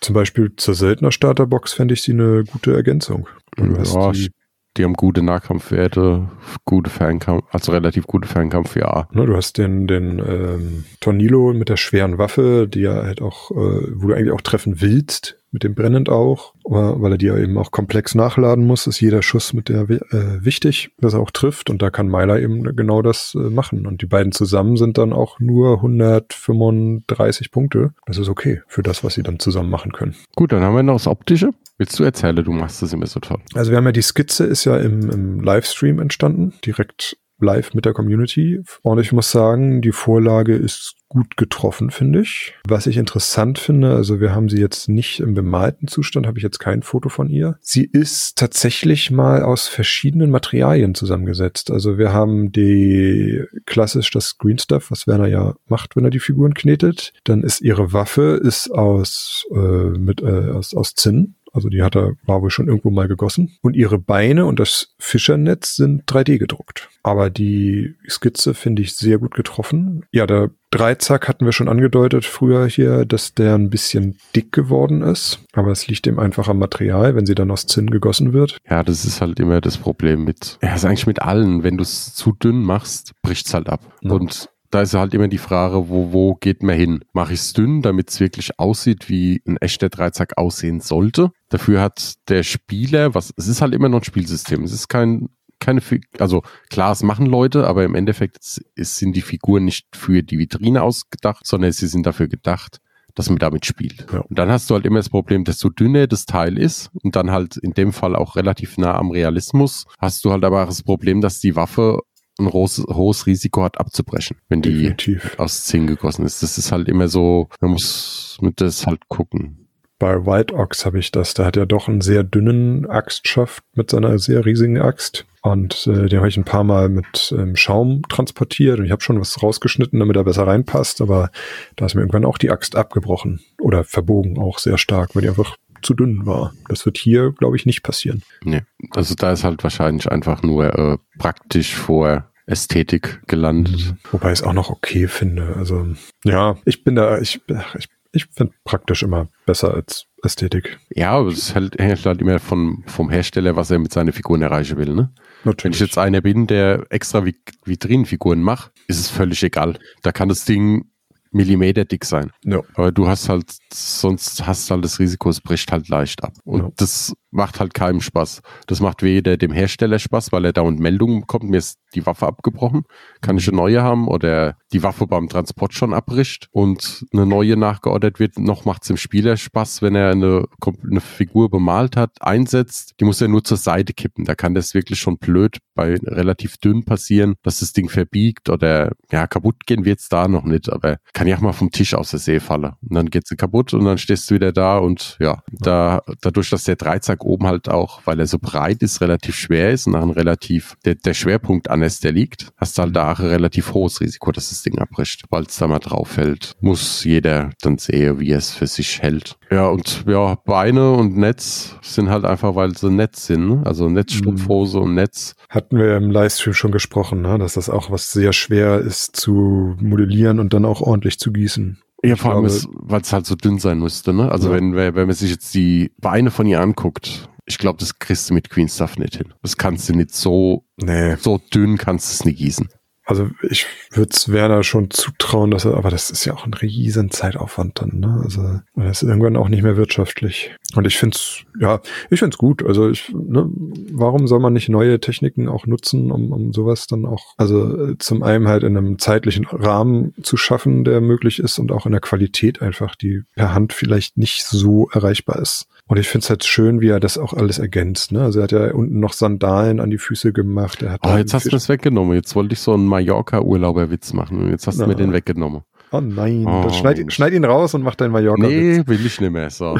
[0.00, 3.28] zum Beispiel zur Söldner-Starterbox fände ich sie eine gute Ergänzung.
[3.56, 4.30] Du hast Ja, die,
[4.76, 6.30] Die haben gute Nahkampfwerte,
[6.64, 9.06] gute Fernkampf, also relativ gute Fernkampf, ja.
[9.12, 13.54] du hast den, den ähm, Tornilo mit der schweren Waffe, die ja halt auch, äh,
[13.54, 17.58] wo du eigentlich auch treffen willst, mit dem brennend auch, weil er die ja eben
[17.58, 21.68] auch komplex nachladen muss, ist jeder Schuss mit der äh, wichtig, dass er auch trifft
[21.68, 25.12] und da kann Meiler eben genau das äh, machen und die beiden zusammen sind dann
[25.12, 27.92] auch nur 135 Punkte.
[28.06, 30.14] Das ist okay für das, was sie dann zusammen machen können.
[30.34, 31.50] Gut, dann haben wir noch das Optische.
[31.82, 33.40] Willst du erzählen, du machst das immer so toll.
[33.54, 37.86] Also wir haben ja die Skizze ist ja im, im Livestream entstanden, direkt live mit
[37.86, 38.62] der Community.
[38.82, 42.54] Und ich muss sagen, die Vorlage ist gut getroffen, finde ich.
[42.68, 46.44] Was ich interessant finde, also wir haben sie jetzt nicht im bemalten Zustand, habe ich
[46.44, 47.58] jetzt kein Foto von ihr.
[47.60, 51.72] Sie ist tatsächlich mal aus verschiedenen Materialien zusammengesetzt.
[51.72, 56.20] Also wir haben die klassisch das Green Stuff, was Werner ja macht, wenn er die
[56.20, 57.12] Figuren knetet.
[57.24, 59.58] Dann ist ihre Waffe ist aus äh,
[59.98, 61.34] mit äh, aus, aus Zinn.
[61.52, 63.56] Also die hat er, war wohl schon irgendwo mal gegossen.
[63.60, 66.88] Und ihre Beine und das Fischernetz sind 3D gedruckt.
[67.02, 70.04] Aber die Skizze finde ich sehr gut getroffen.
[70.12, 75.02] Ja, der Dreizack hatten wir schon angedeutet früher hier, dass der ein bisschen dick geworden
[75.02, 75.40] ist.
[75.52, 78.56] Aber es liegt eben einfach am Material, wenn sie dann aus Zinn gegossen wird.
[78.68, 81.62] Ja, das ist halt immer das Problem mit, ja, ist eigentlich mit allen.
[81.62, 83.80] Wenn du es zu dünn machst, bricht's halt ab.
[84.00, 84.12] Ja.
[84.12, 87.04] Und da ist halt immer die Frage, wo, wo geht man hin?
[87.12, 91.30] Mache ich es dünn, damit es wirklich aussieht, wie ein echter Dreizack aussehen sollte?
[91.50, 94.64] Dafür hat der Spieler, was, es ist halt immer noch ein Spielsystem.
[94.64, 95.28] Es ist kein,
[95.60, 95.82] keine,
[96.18, 98.38] also klar, es machen Leute, aber im Endeffekt
[98.74, 102.78] ist, sind die Figuren nicht für die Vitrine ausgedacht, sondern sie sind dafür gedacht,
[103.14, 104.06] dass man damit spielt.
[104.10, 104.20] Ja.
[104.20, 107.30] Und dann hast du halt immer das Problem, desto dünner das Teil ist und dann
[107.30, 110.82] halt in dem Fall auch relativ nah am Realismus, hast du halt aber auch das
[110.82, 111.98] Problem, dass die Waffe
[112.38, 115.38] ein hohes, hohes Risiko hat abzubrechen, wenn die Definitiv.
[115.38, 116.42] aus Zinn gegossen ist.
[116.42, 119.68] Das ist halt immer so, man muss mit das halt gucken.
[119.98, 121.34] Bei White Ox habe ich das.
[121.34, 125.26] Der hat ja doch einen sehr dünnen Axtschaft mit seiner sehr riesigen Axt.
[125.42, 129.02] Und äh, den habe ich ein paar Mal mit ähm, Schaum transportiert und ich habe
[129.02, 131.30] schon was rausgeschnitten, damit er besser reinpasst, aber
[131.74, 135.28] da ist mir irgendwann auch die Axt abgebrochen oder verbogen auch sehr stark, weil die
[135.28, 136.52] einfach zu dünn war.
[136.68, 138.22] Das wird hier, glaube ich, nicht passieren.
[138.44, 138.62] Nee.
[138.90, 143.94] Also da ist halt wahrscheinlich einfach nur äh, praktisch vor Ästhetik gelandet.
[144.10, 145.54] Wobei ich es auch noch okay finde.
[145.56, 145.86] Also
[146.24, 147.40] ja, ich bin da, ich,
[147.78, 150.78] ich, ich finde praktisch immer besser als Ästhetik.
[150.90, 154.76] Ja, aber es hängt halt immer von, vom Hersteller, was er mit seinen Figuren erreichen
[154.76, 154.92] will.
[154.94, 155.12] Ne?
[155.44, 155.76] Wenn Natürlich.
[155.76, 159.78] ich jetzt einer bin, der extra Vit- Vitrinenfiguren macht, ist es völlig egal.
[160.02, 160.90] Da kann das Ding
[161.32, 162.30] Millimeter dick sein.
[162.44, 162.60] Ja.
[162.74, 166.32] Aber du hast halt, sonst hast halt das Risiko, es bricht halt leicht ab.
[166.44, 166.68] Und Ja.
[166.76, 168.42] das macht halt keinem Spaß.
[168.66, 172.26] Das macht weder dem Hersteller Spaß, weil er dauernd Meldungen bekommt, mir ist die Waffe
[172.26, 172.82] abgebrochen,
[173.22, 177.56] kann ich eine neue haben oder die Waffe beim Transport schon abbricht und eine neue
[177.56, 178.38] nachgeordert wird.
[178.38, 180.44] Noch macht es dem Spieler Spaß, wenn er eine,
[180.88, 184.24] eine Figur bemalt hat, einsetzt, die muss er nur zur Seite kippen.
[184.26, 188.92] Da kann das wirklich schon blöd bei relativ dünn passieren, dass das Ding verbiegt oder
[189.10, 192.10] ja, kaputt gehen wird's da noch nicht, aber kann ja auch mal vom Tisch aus
[192.10, 192.72] der See fallen.
[192.82, 196.50] Und dann geht sie kaputt und dann stehst du wieder da und ja, da, dadurch,
[196.50, 199.94] dass der Dreizack oben halt auch, weil er so breit ist, relativ schwer ist und
[199.94, 203.26] ein relativ, der, der Schwerpunkt an es, der liegt, hast du halt da auch ein
[203.26, 205.22] relativ hohes Risiko, dass das Ding abbricht.
[205.30, 209.00] Weil es da mal drauf fällt, muss jeder dann sehen, wie er es für sich
[209.00, 209.36] hält.
[209.52, 213.62] Ja, und ja, Beine und Netz sind halt einfach, weil sie Netz sind, ne?
[213.64, 215.36] also Netzstrumpfhose und Netz.
[215.50, 217.38] Hatten wir im Livestream schon gesprochen, ne?
[217.38, 221.78] dass das auch was sehr schwer ist zu modellieren und dann auch ordentlich zu gießen.
[222.04, 224.30] Ja, vor allem, weil es halt so dünn sein müsste, ne?
[224.32, 224.56] Also Ja.
[224.56, 228.28] wenn, wenn wenn man sich jetzt die Beine von ihr anguckt, ich glaube, das kriegst
[228.30, 229.32] du mit Queen Stuff nicht hin.
[229.42, 232.68] Das kannst du nicht so, Nee, so dünn kannst du es nicht gießen.
[233.04, 236.54] Also ich würde es Werner schon zutrauen, dass er, aber das ist ja auch ein
[236.54, 238.20] riesen Zeitaufwand dann, ne?
[238.22, 240.54] Also das ist irgendwann auch nicht mehr wirtschaftlich.
[240.76, 241.80] Und ich finde es, ja,
[242.10, 242.64] ich finde es gut.
[242.64, 243.50] Also ich, ne,
[243.92, 247.98] warum soll man nicht neue Techniken auch nutzen, um, um sowas dann auch, also äh,
[247.98, 251.92] zum einen halt in einem zeitlichen Rahmen zu schaffen, der möglich ist und auch in
[251.92, 255.66] der Qualität einfach, die per Hand vielleicht nicht so erreichbar ist.
[255.92, 258.12] Und ich finde es halt schön, wie er das auch alles ergänzt.
[258.12, 258.22] Ne?
[258.22, 260.80] Also er hat ja unten noch Sandalen an die Füße gemacht.
[260.80, 262.14] Er hat Oh, jetzt hast du das weggenommen.
[262.14, 264.86] Jetzt wollte ich so einen Mallorca-Urlauberwitz machen und jetzt hast du Na.
[264.88, 265.64] mir den weggenommen.
[265.90, 268.46] Oh nein, Oh, dann schneid, schneid ihn raus und mach deinen Mallorca.
[268.46, 269.50] Nee, will ich nicht mehr.
[269.50, 269.76] So.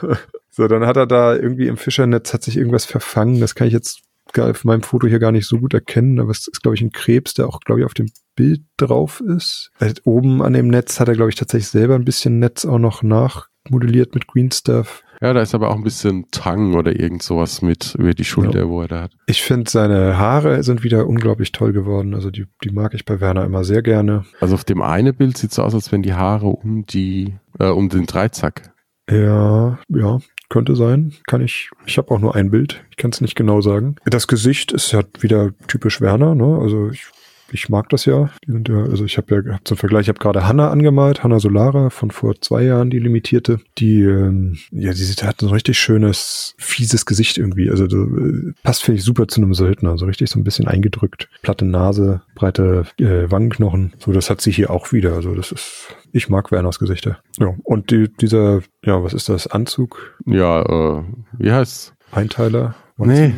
[0.50, 3.38] so, dann hat er da irgendwie im Fischernetz hat sich irgendwas verfangen.
[3.38, 4.00] Das kann ich jetzt
[4.36, 6.90] auf meinem Foto hier gar nicht so gut erkennen, aber es ist, glaube ich, ein
[6.90, 9.70] Krebs, der auch, glaube ich, auf dem Bild drauf ist.
[9.78, 12.78] Halt oben an dem Netz hat er, glaube ich, tatsächlich selber ein bisschen Netz auch
[12.78, 15.04] noch nachmodelliert mit Green Stuff.
[15.22, 18.60] Ja, da ist aber auch ein bisschen Tang oder irgend sowas mit über die Schulter,
[18.62, 18.68] Ja.
[18.68, 19.12] wo er da hat.
[19.26, 22.14] Ich finde, seine Haare sind wieder unglaublich toll geworden.
[22.14, 24.24] Also die, die mag ich bei Werner immer sehr gerne.
[24.40, 27.68] Also auf dem einen Bild sieht so aus, als wenn die Haare um die, äh,
[27.68, 28.72] um den Dreizack.
[29.08, 30.18] Ja, ja,
[30.48, 31.12] könnte sein.
[31.26, 31.70] Kann ich.
[31.86, 32.84] Ich habe auch nur ein Bild.
[32.90, 33.96] Ich kann es nicht genau sagen.
[34.04, 36.58] Das Gesicht ist ja wieder typisch Werner, ne?
[36.60, 37.06] Also ich,
[37.52, 38.30] ich mag das ja.
[38.46, 41.38] Die sind ja, also ich habe ja zum Vergleich, ich habe gerade Hanna angemalt, Hanna
[41.38, 43.60] Solara von vor zwei Jahren, die limitierte.
[43.78, 47.70] Die, ähm, ja, die hat so ein richtig schönes, fieses Gesicht irgendwie.
[47.70, 49.98] Also so, äh, passt, finde ich, super zu einem Söldner.
[49.98, 51.28] So richtig so ein bisschen eingedrückt.
[51.42, 53.92] Platte Nase, breite äh, Wangenknochen.
[53.98, 55.14] So, das hat sie hier auch wieder.
[55.14, 55.96] Also das ist.
[56.12, 57.20] Ich mag Werners Gesichter.
[57.38, 59.46] Ja, und die, dieser, ja, was ist das?
[59.46, 60.16] Anzug?
[60.26, 61.04] Ja, äh,
[61.38, 61.94] wie heißt's?
[62.10, 62.74] Einteiler?
[62.98, 63.34] Nee,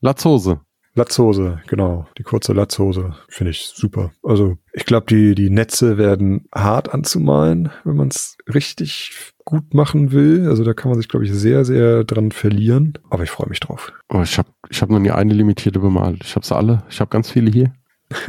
[0.00, 0.60] Latzhose.
[0.94, 2.06] Latzhose, genau.
[2.18, 4.12] Die kurze Latzhose finde ich super.
[4.22, 10.12] Also ich glaube, die, die Netze werden hart anzumalen, wenn man es richtig gut machen
[10.12, 10.48] will.
[10.48, 12.98] Also da kann man sich, glaube ich, sehr, sehr dran verlieren.
[13.08, 13.92] Aber ich freue mich drauf.
[14.10, 16.24] Oh, ich habe ich hab noch nie eine limitierte bemalt.
[16.24, 16.82] Ich habe sie alle.
[16.90, 17.72] Ich habe ganz viele hier.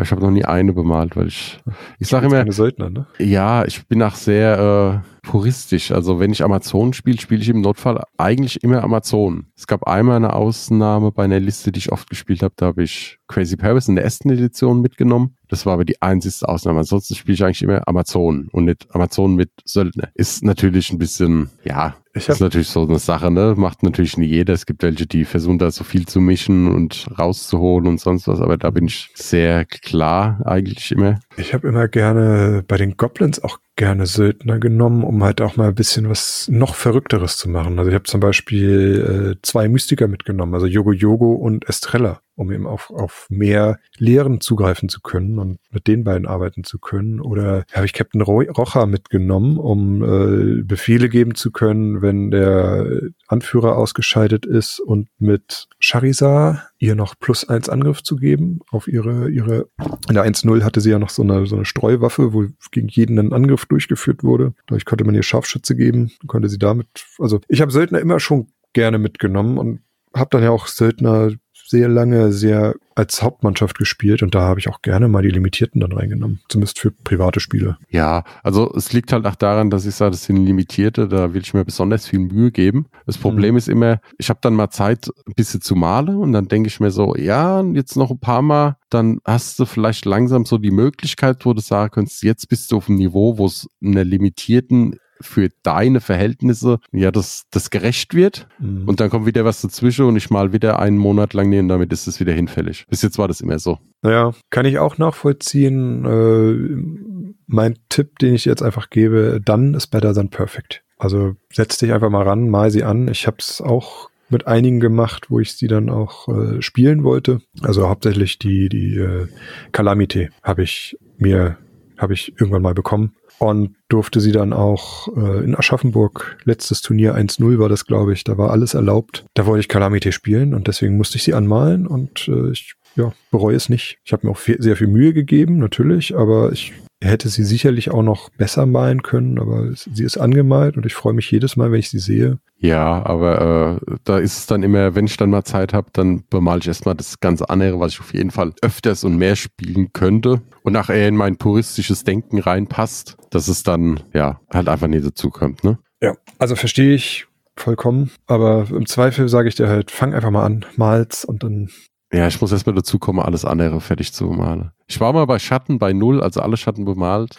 [0.00, 1.58] Ich habe noch nie eine bemalt, weil ich,
[1.98, 3.08] ich sage immer, Söldner, ne?
[3.18, 5.92] ja, ich bin auch sehr äh, puristisch.
[5.92, 9.46] Also wenn ich Amazon spiele, spiele ich im Notfall eigentlich immer Amazon.
[9.56, 12.54] Es gab einmal eine Ausnahme bei einer Liste, die ich oft gespielt habe.
[12.56, 15.36] Da habe ich Crazy Paris in der ersten Edition mitgenommen.
[15.48, 16.80] Das war aber die einzigste Ausnahme.
[16.80, 20.08] Ansonsten spiele ich eigentlich immer Amazon und nicht Amazon mit Söldner.
[20.14, 23.54] Ist natürlich ein bisschen, ja, Ich ist natürlich so eine Sache, ne?
[23.56, 24.52] Macht natürlich nicht jeder.
[24.52, 28.40] Es gibt welche, die versuchen da so viel zu mischen und rauszuholen und sonst was.
[28.40, 31.18] Aber da bin ich sehr klar eigentlich immer.
[31.36, 35.68] Ich habe immer gerne bei den Goblins auch gerne Söldner genommen, um halt auch mal
[35.68, 37.78] ein bisschen was noch Verrückteres zu machen.
[37.78, 42.52] Also ich habe zum Beispiel äh, zwei Mystiker mitgenommen, also Yogo Yogo und Estrella, um
[42.52, 47.20] eben auf, auf mehr Lehren zugreifen zu können und mit den beiden arbeiten zu können.
[47.20, 53.00] Oder habe ich Captain Ro Rocha mitgenommen, um äh, Befehle geben zu können, wenn der
[53.26, 59.28] Anführer ausgeschaltet ist und mit Charizard ihr noch plus eins Angriff zu geben auf ihre,
[59.28, 59.68] ihre,
[60.08, 63.18] in der 1-0 hatte sie ja noch so eine, so eine Streuwaffe, wo gegen jeden
[63.18, 64.54] ein Angriff durchgeführt wurde.
[64.66, 66.86] Dadurch konnte man ihr Scharfschütze geben, konnte sie damit,
[67.18, 69.80] also ich habe Söldner immer schon gerne mitgenommen und
[70.14, 71.32] habe dann ja auch Söldner
[71.68, 75.80] sehr lange sehr als Hauptmannschaft gespielt und da habe ich auch gerne mal die Limitierten
[75.80, 77.78] dann reingenommen, zumindest für private Spiele.
[77.90, 81.42] Ja, also es liegt halt auch daran, dass ich sage, das sind limitierte, da will
[81.42, 82.86] ich mir besonders viel Mühe geben.
[83.06, 86.48] Das Problem ist immer, ich habe dann mal Zeit, ein bisschen zu malen und dann
[86.48, 90.44] denke ich mir so, ja, jetzt noch ein paar Mal, dann hast du vielleicht langsam
[90.44, 93.68] so die Möglichkeit, wo du sagen kannst, jetzt bist du auf einem Niveau, wo es
[93.80, 98.46] in einer limitierten für deine Verhältnisse ja das, das gerecht wird.
[98.58, 98.88] Mhm.
[98.88, 101.92] Und dann kommt wieder was dazwischen und ich mal wieder einen Monat lang nehmen, damit
[101.92, 102.86] ist es wieder hinfällig.
[102.88, 103.78] Bis jetzt war das immer so.
[104.02, 106.04] Ja, kann ich auch nachvollziehen.
[106.04, 110.82] Äh, mein Tipp, den ich jetzt einfach gebe, dann ist better than perfect.
[110.98, 113.08] Also setz dich einfach mal ran, mal sie an.
[113.08, 117.40] Ich habe es auch mit einigen gemacht, wo ich sie dann auch äh, spielen wollte.
[117.62, 119.26] Also hauptsächlich die die äh,
[119.72, 121.56] Calamity habe ich mir
[121.96, 127.16] habe ich irgendwann mal bekommen und durfte sie dann auch äh, in Aschaffenburg letztes Turnier
[127.16, 129.24] 1-0 war das glaube ich, da war alles erlaubt.
[129.34, 133.12] Da wollte ich Calamity spielen und deswegen musste ich sie anmalen und äh, ich ja,
[133.30, 133.98] bereue es nicht.
[134.04, 136.72] Ich habe mir auch viel, sehr viel Mühe gegeben, natürlich, aber ich
[137.02, 141.12] hätte sie sicherlich auch noch besser malen können, aber sie ist angemalt und ich freue
[141.12, 142.38] mich jedes Mal, wenn ich sie sehe.
[142.58, 146.24] Ja, aber äh, da ist es dann immer, wenn ich dann mal Zeit habe, dann
[146.28, 149.92] bemal ich erstmal das ganz andere, was ich auf jeden Fall öfters und mehr spielen
[149.92, 154.88] könnte und auch eher in mein puristisches Denken reinpasst, dass es dann ja halt einfach
[154.88, 155.78] nicht dazu kommt, ne?
[156.00, 157.26] Ja, also verstehe ich
[157.56, 161.70] vollkommen, aber im Zweifel sage ich dir halt, fang einfach mal an, mal's und dann
[162.12, 164.70] Ja, ich muss erstmal dazu kommen, alles andere fertig zu malen.
[164.86, 167.38] Ich war mal bei Schatten bei Null, also alle Schatten bemalt.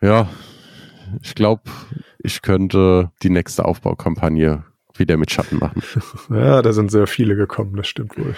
[0.00, 0.28] Ja,
[1.22, 1.62] ich glaube,
[2.18, 4.64] ich könnte die nächste Aufbaukampagne
[4.96, 5.82] wieder mit Schatten machen.
[6.30, 8.34] Ja, da sind sehr viele gekommen, das stimmt wohl.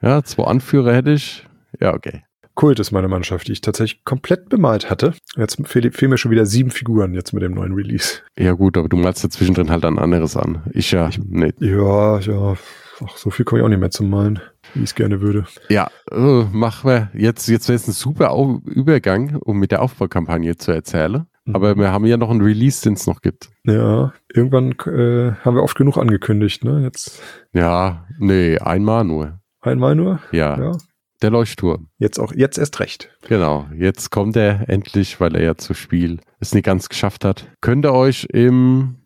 [0.00, 1.46] Ja, zwei Anführer hätte ich.
[1.80, 2.24] Ja, okay.
[2.54, 5.14] Kult ist meine Mannschaft, die ich tatsächlich komplett bemalt hatte.
[5.36, 8.18] Jetzt fehl- fehlen mir schon wieder sieben Figuren jetzt mit dem neuen Release.
[8.38, 10.62] Ja gut, aber du malst ja zwischendrin halt ein anderes an.
[10.72, 11.60] Ich ja nicht.
[11.62, 12.54] Ja, ja,
[13.04, 14.38] ach, so viel komme ich auch nicht mehr zum Malen,
[14.74, 15.44] wie ich es gerne würde.
[15.68, 17.10] Ja, äh, machen wir.
[17.14, 21.26] Jetzt, jetzt wäre es ein super Au Übergang, um mit der Aufbaukampagne zu erzählen.
[21.44, 21.54] Mhm.
[21.56, 23.50] Aber wir haben ja noch einen Release, den es noch gibt.
[23.64, 26.82] Ja, irgendwann äh, haben wir oft genug angekündigt, ne?
[26.82, 27.20] Jetzt
[27.52, 29.40] Ja, nee, einmal nur.
[29.60, 30.20] einmal nur.
[30.30, 30.72] Ja, Ja,
[31.20, 31.88] der Leuchtturm.
[31.98, 33.10] jetzt auch, jetzt erst recht.
[33.28, 37.48] Genau, jetzt kommt er endlich, weil er ja zu Spiel es nicht ganz geschafft hat.
[37.60, 38.96] Könnt ihr euch im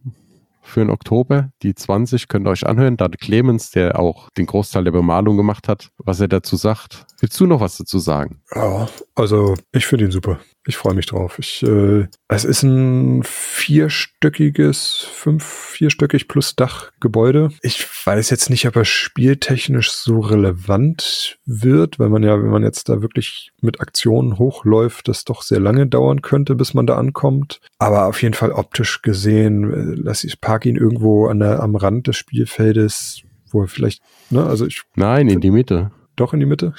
[0.66, 2.96] für den Oktober, die 20, könnt ihr euch anhören.
[2.96, 7.06] Da Clemens, der auch den Großteil der Bemalung gemacht hat, was er dazu sagt.
[7.20, 8.42] Willst du noch was dazu sagen?
[8.54, 10.38] Ja, also ich finde ihn super.
[10.68, 11.38] Ich freue mich drauf.
[11.38, 17.50] Ich, äh, es ist ein vierstöckiges, fünf, vierstöckig plus Dach Gebäude.
[17.62, 22.64] Ich weiß jetzt nicht, ob er spieltechnisch so relevant wird, weil man ja, wenn man
[22.64, 26.96] jetzt da wirklich mit Aktionen hochläuft, das doch sehr lange dauern könnte, bis man da
[26.96, 27.60] ankommt.
[27.78, 31.76] Aber auf jeden Fall optisch gesehen, äh, lass ich park ihn irgendwo an der, am
[31.76, 35.92] Rand des Spielfeldes, wo er vielleicht, ne, also ich Nein, in die Mitte.
[36.16, 36.74] doch in die Mitte.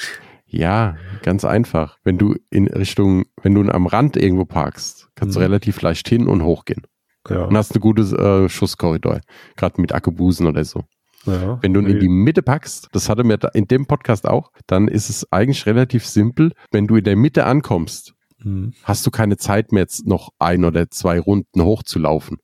[0.50, 1.98] Ja, ganz einfach.
[2.04, 5.46] Wenn du in Richtung, wenn du am Rand irgendwo parkst, kannst du Mhm.
[5.46, 6.84] relativ leicht hin und hoch gehen.
[7.30, 7.44] Ja.
[7.46, 9.20] Und hast eine gute äh, Schusskorridor.
[9.58, 10.84] Gerade mit Akkubusen oder so.
[11.26, 11.60] ja.
[11.62, 14.52] Wenn du ihn in die Mitte packst, das hatte mir da in dem Podcast auch,
[14.68, 16.54] dann ist es eigentlich relativ simpel.
[16.72, 18.74] Wenn du in der Mitte ankommst, Mhm.
[18.84, 22.38] hast du keine Zeit mehr, jetzt noch ein oder zwei Runden hochzulaufen.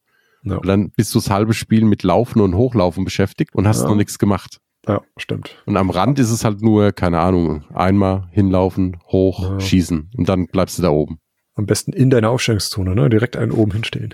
[0.44, 0.58] Ja.
[0.58, 3.88] Und dann bist du das halbe Spiel mit Laufen und Hochlaufen beschäftigt und hast Ja.
[3.88, 4.58] noch nichts gemacht.
[4.88, 5.62] Ja, stimmt.
[5.66, 9.60] Und am Rand ist es halt nur, keine Ahnung, einmal hinlaufen, hoch, Ja.
[9.60, 11.20] schießen und dann bleibst du da oben.
[11.56, 13.10] Am besten in deiner Aufstellungszone, ne?
[13.10, 14.14] Direkt einen oben hinstehen.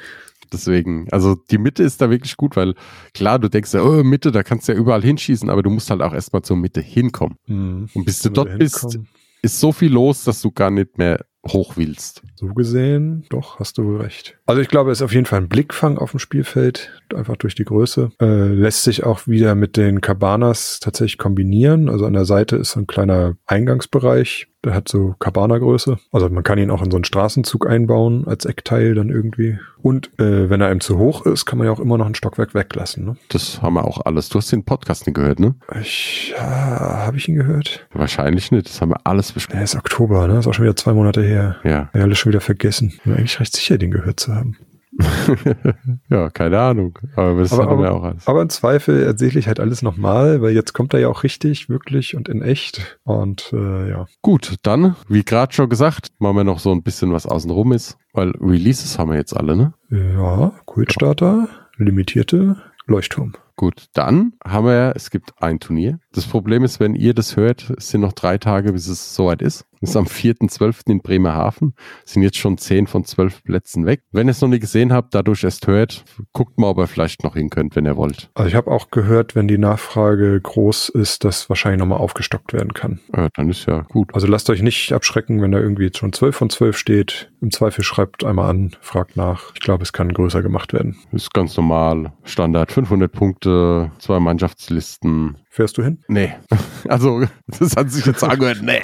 [0.51, 2.73] Deswegen, also die Mitte ist da wirklich gut, weil
[3.13, 5.89] klar, du denkst ja, oh, Mitte, da kannst du ja überall hinschießen, aber du musst
[5.91, 7.37] halt auch erstmal zur Mitte hinkommen.
[7.47, 8.97] Und bis du dort bist,
[9.41, 12.21] ist so viel los, dass du gar nicht mehr hoch willst.
[12.35, 14.37] So gesehen, doch, hast du recht.
[14.45, 17.55] Also ich glaube, es ist auf jeden Fall ein Blickfang auf dem Spielfeld, einfach durch
[17.55, 18.11] die Größe.
[18.21, 21.89] Äh, lässt sich auch wieder mit den Cabanas tatsächlich kombinieren.
[21.89, 25.97] Also an der Seite ist so ein kleiner Eingangsbereich, der hat so Cabana-Größe.
[26.11, 29.57] Also man kann ihn auch in so einen Straßenzug einbauen als Eckteil dann irgendwie.
[29.81, 32.15] Und äh, wenn er einem zu hoch ist, kann man ja auch immer noch ein
[32.15, 33.05] Stockwerk weglassen.
[33.05, 33.17] Ne?
[33.29, 34.27] Das haben wir auch alles.
[34.29, 35.55] Du hast den Podcast nicht gehört, ne?
[35.79, 37.87] Ich, ja, habe ich ihn gehört?
[37.93, 38.67] Wahrscheinlich nicht.
[38.67, 39.59] Das haben wir alles besprochen.
[39.59, 40.39] Er ist Oktober, ne?
[40.39, 41.55] Ist auch schon wieder zwei Monate her.
[41.63, 41.89] Ja.
[41.93, 42.93] Ja, alles schon wieder vergessen.
[43.03, 44.57] Bin mir eigentlich recht sicher, den gehört zu haben.
[46.09, 46.97] ja, keine Ahnung.
[47.15, 48.27] Aber das Aber- aber- auch alles.
[48.27, 51.69] Aber im Zweifel erzähle ich halt alles nochmal, weil jetzt kommt er ja auch richtig,
[51.69, 52.99] wirklich und in echt.
[53.03, 54.05] Und äh, ja.
[54.21, 57.97] Gut, dann, wie gerade schon gesagt, machen wir noch so ein bisschen was außenrum ist,
[58.13, 59.73] weil Releases haben wir jetzt alle, ne?
[59.89, 61.47] Ja, Kultstarter,
[61.77, 63.33] limitierte Leuchtturm.
[63.55, 65.99] Gut, dann haben wir, es gibt ein Turnier.
[66.13, 69.41] Das Problem ist, wenn ihr das hört, es sind noch drei Tage, bis es soweit
[69.41, 69.65] ist.
[69.81, 70.89] Ist am 4.12.
[70.89, 71.73] in Bremerhaven.
[72.05, 74.03] Sind jetzt schon 10 von 12 Plätzen weg.
[74.11, 76.03] Wenn ihr es noch nicht gesehen habt, dadurch erst hört,
[76.33, 78.29] guckt mal, ob ihr vielleicht noch hin könnt, wenn ihr wollt.
[78.33, 82.73] Also ich habe auch gehört, wenn die Nachfrage groß ist, dass wahrscheinlich nochmal aufgestockt werden
[82.73, 82.99] kann.
[83.13, 84.13] Äh, dann ist ja gut.
[84.13, 87.31] Also lasst euch nicht abschrecken, wenn da irgendwie jetzt schon 12 von 12 steht.
[87.41, 89.51] Im Zweifel schreibt einmal an, fragt nach.
[89.53, 90.97] Ich glaube, es kann größer gemacht werden.
[91.11, 92.11] Ist ganz normal.
[92.23, 95.37] Standard 500 Punkte, zwei Mannschaftslisten.
[95.49, 96.03] Fährst du hin?
[96.07, 96.33] Nee.
[96.87, 98.61] Also, das hat sich jetzt angehört.
[98.61, 98.79] Nee.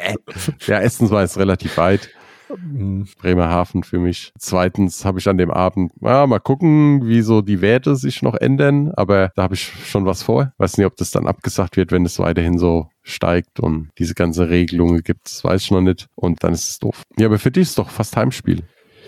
[0.67, 2.09] Ja, erstens war es relativ weit.
[2.49, 4.31] Hm, Bremerhaven für mich.
[4.37, 8.35] Zweitens habe ich an dem Abend, ja, mal gucken, wie so die Werte sich noch
[8.35, 10.51] ändern, aber da habe ich schon was vor.
[10.57, 14.49] Weiß nicht, ob das dann abgesagt wird, wenn es weiterhin so steigt und diese ganze
[14.49, 16.07] Regelungen gibt, das weiß ich noch nicht.
[16.15, 17.03] Und dann ist es doof.
[17.17, 18.63] Ja, aber für dich ist es doch fast Heimspiel.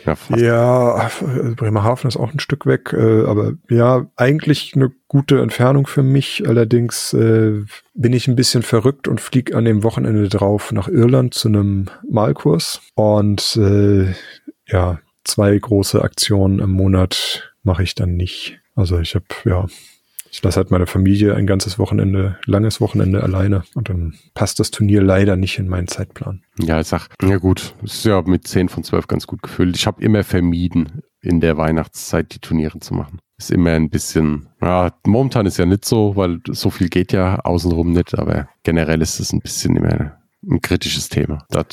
[0.08, 0.38] Ja.
[0.38, 5.86] Ja, äh, Bremerhaven ist auch ein Stück weg, äh, aber ja, eigentlich eine gute Entfernung
[5.86, 6.44] für mich.
[6.48, 11.34] Allerdings äh, bin ich ein bisschen verrückt und fliege an dem Wochenende drauf nach Irland
[11.34, 12.82] zu einem Malkurs.
[12.96, 14.14] Und äh,
[14.68, 18.60] ja, zwei große Aktionen im Monat mache ich dann nicht.
[18.76, 19.66] Also ich habe, ja,
[20.38, 24.70] ich lasse halt meine Familie ein ganzes Wochenende, langes Wochenende alleine und dann passt das
[24.70, 26.44] Turnier leider nicht in meinen Zeitplan.
[26.60, 29.76] Ja, ich sag, ja gut, ist ja mit 10 von 12 ganz gut gefüllt.
[29.76, 33.18] Ich habe immer vermieden, in der Weihnachtszeit die Turniere zu machen.
[33.40, 37.40] Ist immer ein bisschen, ja, momentan ist ja nicht so, weil so viel geht ja
[37.40, 40.20] außenrum nicht, aber generell ist es ein bisschen immer
[40.50, 41.64] ein kritisches Thema, da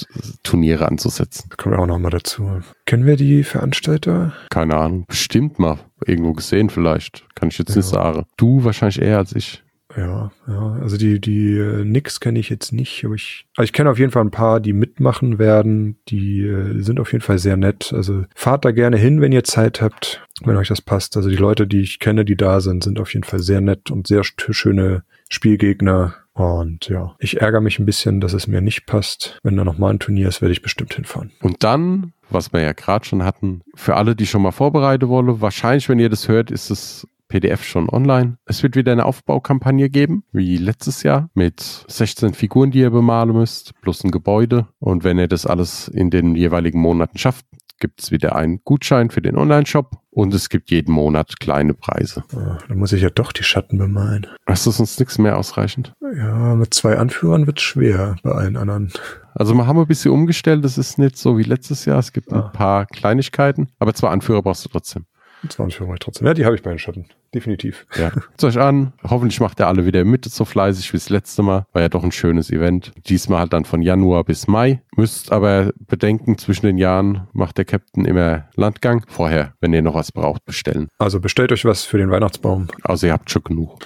[0.42, 1.46] Turniere anzusetzen.
[1.50, 2.60] Da kommen wir auch nochmal dazu.
[2.86, 4.32] Kennen wir die Veranstalter?
[4.50, 7.26] Keine Ahnung, bestimmt mal irgendwo gesehen vielleicht.
[7.34, 7.76] Kann ich jetzt Ja.
[7.76, 8.24] nicht sagen.
[8.36, 9.62] Du wahrscheinlich eher als ich.
[9.96, 13.72] Ja, ja, also die, die äh, Nix kenne ich jetzt nicht, aber ich, also ich
[13.72, 15.98] kenne auf jeden Fall ein paar, die mitmachen werden.
[16.08, 17.92] Die äh, sind auf jeden Fall sehr nett.
[17.94, 21.16] Also fahrt da gerne hin, wenn ihr Zeit habt, wenn euch das passt.
[21.16, 23.92] Also die Leute, die ich kenne, die da sind, sind auf jeden Fall sehr nett
[23.92, 26.14] und sehr schöne Spielgegner.
[26.34, 29.38] Und ja, ich ärgere mich ein bisschen, dass es mir nicht passt.
[29.42, 31.30] Wenn da nochmal ein Turnier ist, werde ich bestimmt hinfahren.
[31.40, 35.40] Und dann, was wir ja gerade schon hatten, für alle, die schon mal vorbereiten wollen,
[35.40, 38.38] wahrscheinlich, wenn ihr das hört, ist das PDF schon online.
[38.44, 43.34] Es wird wieder eine Aufbaukampagne geben, wie letztes Jahr, mit 16 Figuren, die ihr bemalen
[43.34, 44.68] müsst, plus ein Gebäude.
[44.78, 47.46] Und wenn ihr das alles in den jeweiligen Monaten schafft,
[47.80, 52.22] gibt es wieder einen Gutschein für den Online-Shop und es gibt jeden Monat kleine Preise.
[52.36, 54.26] Ah, dann muss ich ja doch die Schatten bemalen.
[54.46, 55.92] Ist das uns nichts mehr ausreichend?
[56.16, 58.92] Ja, mit zwei Anführern wird schwer bei allen anderen.
[59.34, 61.98] Also wir haben ein bisschen umgestellt, das ist nicht so wie letztes Jahr.
[61.98, 62.46] Es gibt Ah.
[62.46, 65.06] ein paar Kleinigkeiten, aber zwei Anführer brauchst du trotzdem.
[65.48, 66.26] Zwei Anführer mache ich trotzdem.
[66.26, 67.06] Ja, die habe ich bei den Schatten.
[67.34, 67.86] Definitiv.
[67.96, 68.10] Ja.
[68.10, 68.92] Guckt euch an.
[69.02, 71.66] Hoffentlich macht ihr alle wieder mit so fleißig wie das letzte Mal.
[71.72, 72.92] War ja doch ein schönes Event.
[73.06, 74.82] Diesmal halt dann von Januar bis Mai.
[74.96, 79.04] Müsst aber bedenken, zwischen den Jahren macht der Captain immer Landgang.
[79.08, 80.88] Vorher, wenn ihr noch was braucht, bestellen.
[80.98, 82.68] Also bestellt euch was für den Weihnachtsbaum.
[82.82, 83.78] Also ihr habt schon genug.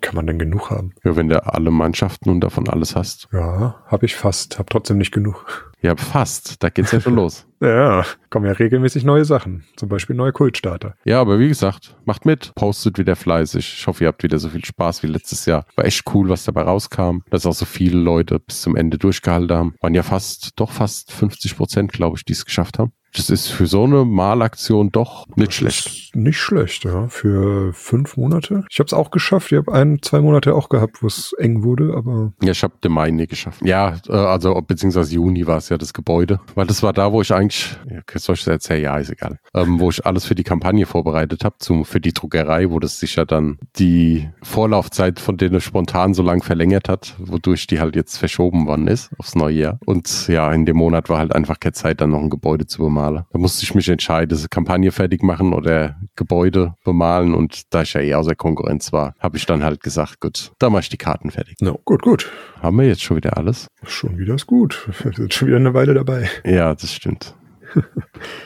[0.00, 0.94] Kann man denn genug haben?
[1.04, 3.28] Ja, wenn du alle Mannschaften und davon alles hast.
[3.32, 4.58] Ja, habe ich fast.
[4.58, 5.71] Hab trotzdem nicht genug.
[5.82, 6.62] Ja, fast.
[6.62, 7.46] Da geht's ja schon los.
[7.62, 9.62] Ja, kommen ja regelmäßig neue Sachen.
[9.76, 10.96] Zum Beispiel neue Kultstarter.
[11.04, 13.76] Ja, aber wie gesagt, macht mit, postet wieder fleißig.
[13.78, 15.64] Ich hoffe, ihr habt wieder so viel Spaß wie letztes Jahr.
[15.76, 17.18] War echt cool, was dabei rauskam.
[17.30, 19.74] Dass auch so viele Leute bis zum Ende durchgehalten haben.
[19.80, 22.94] Waren ja fast, doch fast 50 Prozent, glaube ich, die es geschafft haben.
[23.14, 25.86] Das ist für so eine Malaktion doch nicht schlecht.
[25.86, 27.08] Ist nicht schlecht, ja.
[27.08, 28.64] Für fünf Monate.
[28.70, 29.52] Ich habe es auch geschafft.
[29.52, 32.74] Ich habe ein, zwei Monate auch gehabt, wo es eng wurde, aber Ja, ich habe
[32.82, 33.60] den Mai nie geschafft.
[33.64, 36.40] Ja, äh, also beziehungsweise Juni war es ja das Gebäude.
[36.54, 38.82] Weil das war da, wo ich eigentlich, ja, soll ich das erzählen?
[38.82, 39.38] Ja, ist egal.
[39.54, 42.98] Ähm, wo ich alles für die Kampagne vorbereitet habe, zum für die Druckerei, wo das
[42.98, 47.96] sich ja dann die Vorlaufzeit von denen spontan so lang verlängert hat, wodurch die halt
[47.96, 49.78] jetzt verschoben worden ist aufs neue Jahr.
[49.84, 52.82] Und ja, in dem Monat war halt einfach keine Zeit, dann noch ein Gebäude zu
[52.82, 53.01] bemalen.
[53.10, 57.34] Da musste ich mich entscheiden, diese Kampagne fertig machen oder Gebäude bemalen.
[57.34, 60.70] Und da ich ja eh außer Konkurrenz war, habe ich dann halt gesagt, gut, da
[60.70, 61.56] mache ich die Karten fertig.
[61.60, 62.30] no, gut, gut.
[62.60, 63.66] Haben wir jetzt schon wieder alles?
[63.84, 64.88] Schon wieder ist gut.
[65.02, 66.28] Wir sind schon wieder eine Weile dabei.
[66.44, 67.34] Ja, das stimmt.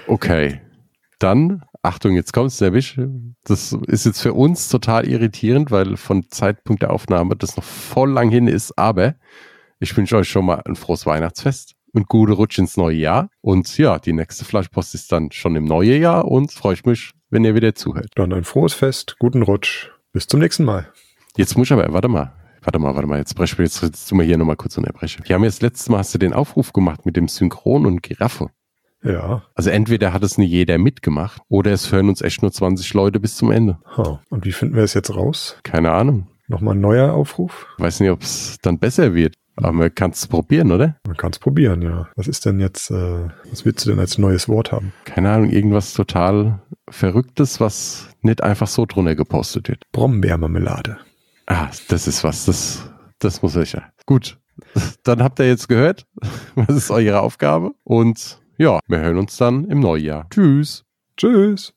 [0.07, 0.61] Okay.
[1.19, 2.99] Dann, Achtung, jetzt kommt's nämlich.
[3.45, 8.11] Das ist jetzt für uns total irritierend, weil von Zeitpunkt der Aufnahme das noch voll
[8.11, 8.79] lang hin ist.
[8.79, 9.15] Aber
[9.81, 13.29] ich wünsche euch schon mal ein frohes Weihnachtsfest und gute Rutsch ins neue Jahr.
[13.41, 17.13] Und ja, die nächste Fleischpost ist dann schon im neuen Jahr und freue ich mich,
[17.31, 18.11] wenn ihr wieder zuhört.
[18.15, 19.91] Dann ein frohes Fest, guten Rutsch.
[20.13, 20.89] Bis zum nächsten Mal.
[21.37, 22.33] Jetzt muss ich aber, warte mal.
[22.63, 25.23] Warte mal, warte mal, jetzt brechen wir jetzt, jetzt tun wir hier nochmal kurz unterbrechen.
[25.25, 28.51] Wir haben jetzt letztes Mal hast du den Aufruf gemacht mit dem Synchron und Giraffe.
[29.05, 29.45] Ja.
[29.55, 33.21] Also entweder hat es nie jeder mitgemacht oder es hören uns echt nur 20 Leute
[33.21, 33.79] bis zum Ende.
[33.97, 34.21] Ha.
[34.31, 35.59] Und wie finden wir es jetzt raus?
[35.63, 36.27] Keine Ahnung.
[36.49, 37.67] Nochmal ein neuer Aufruf?
[37.79, 39.35] Weiß nicht, ob es dann besser wird.
[39.57, 40.97] Aber man kann es probieren, oder?
[41.07, 42.09] Man kann es probieren, ja.
[42.15, 44.93] Was ist denn jetzt, äh, was willst du denn als neues Wort haben?
[45.05, 49.83] Keine Ahnung, irgendwas total Verrücktes, was nicht einfach so drunter gepostet wird.
[49.93, 50.99] Brombeermarmelade.
[51.47, 53.85] Ah, das ist was, das, das muss ich ja.
[54.05, 54.39] Gut,
[55.05, 56.07] dann habt ihr jetzt gehört,
[56.55, 57.73] was ist eure Aufgabe?
[57.85, 60.27] Und ja, wir hören uns dann im Neujahr.
[60.31, 60.85] Tschüss.
[61.17, 61.73] Tschüss.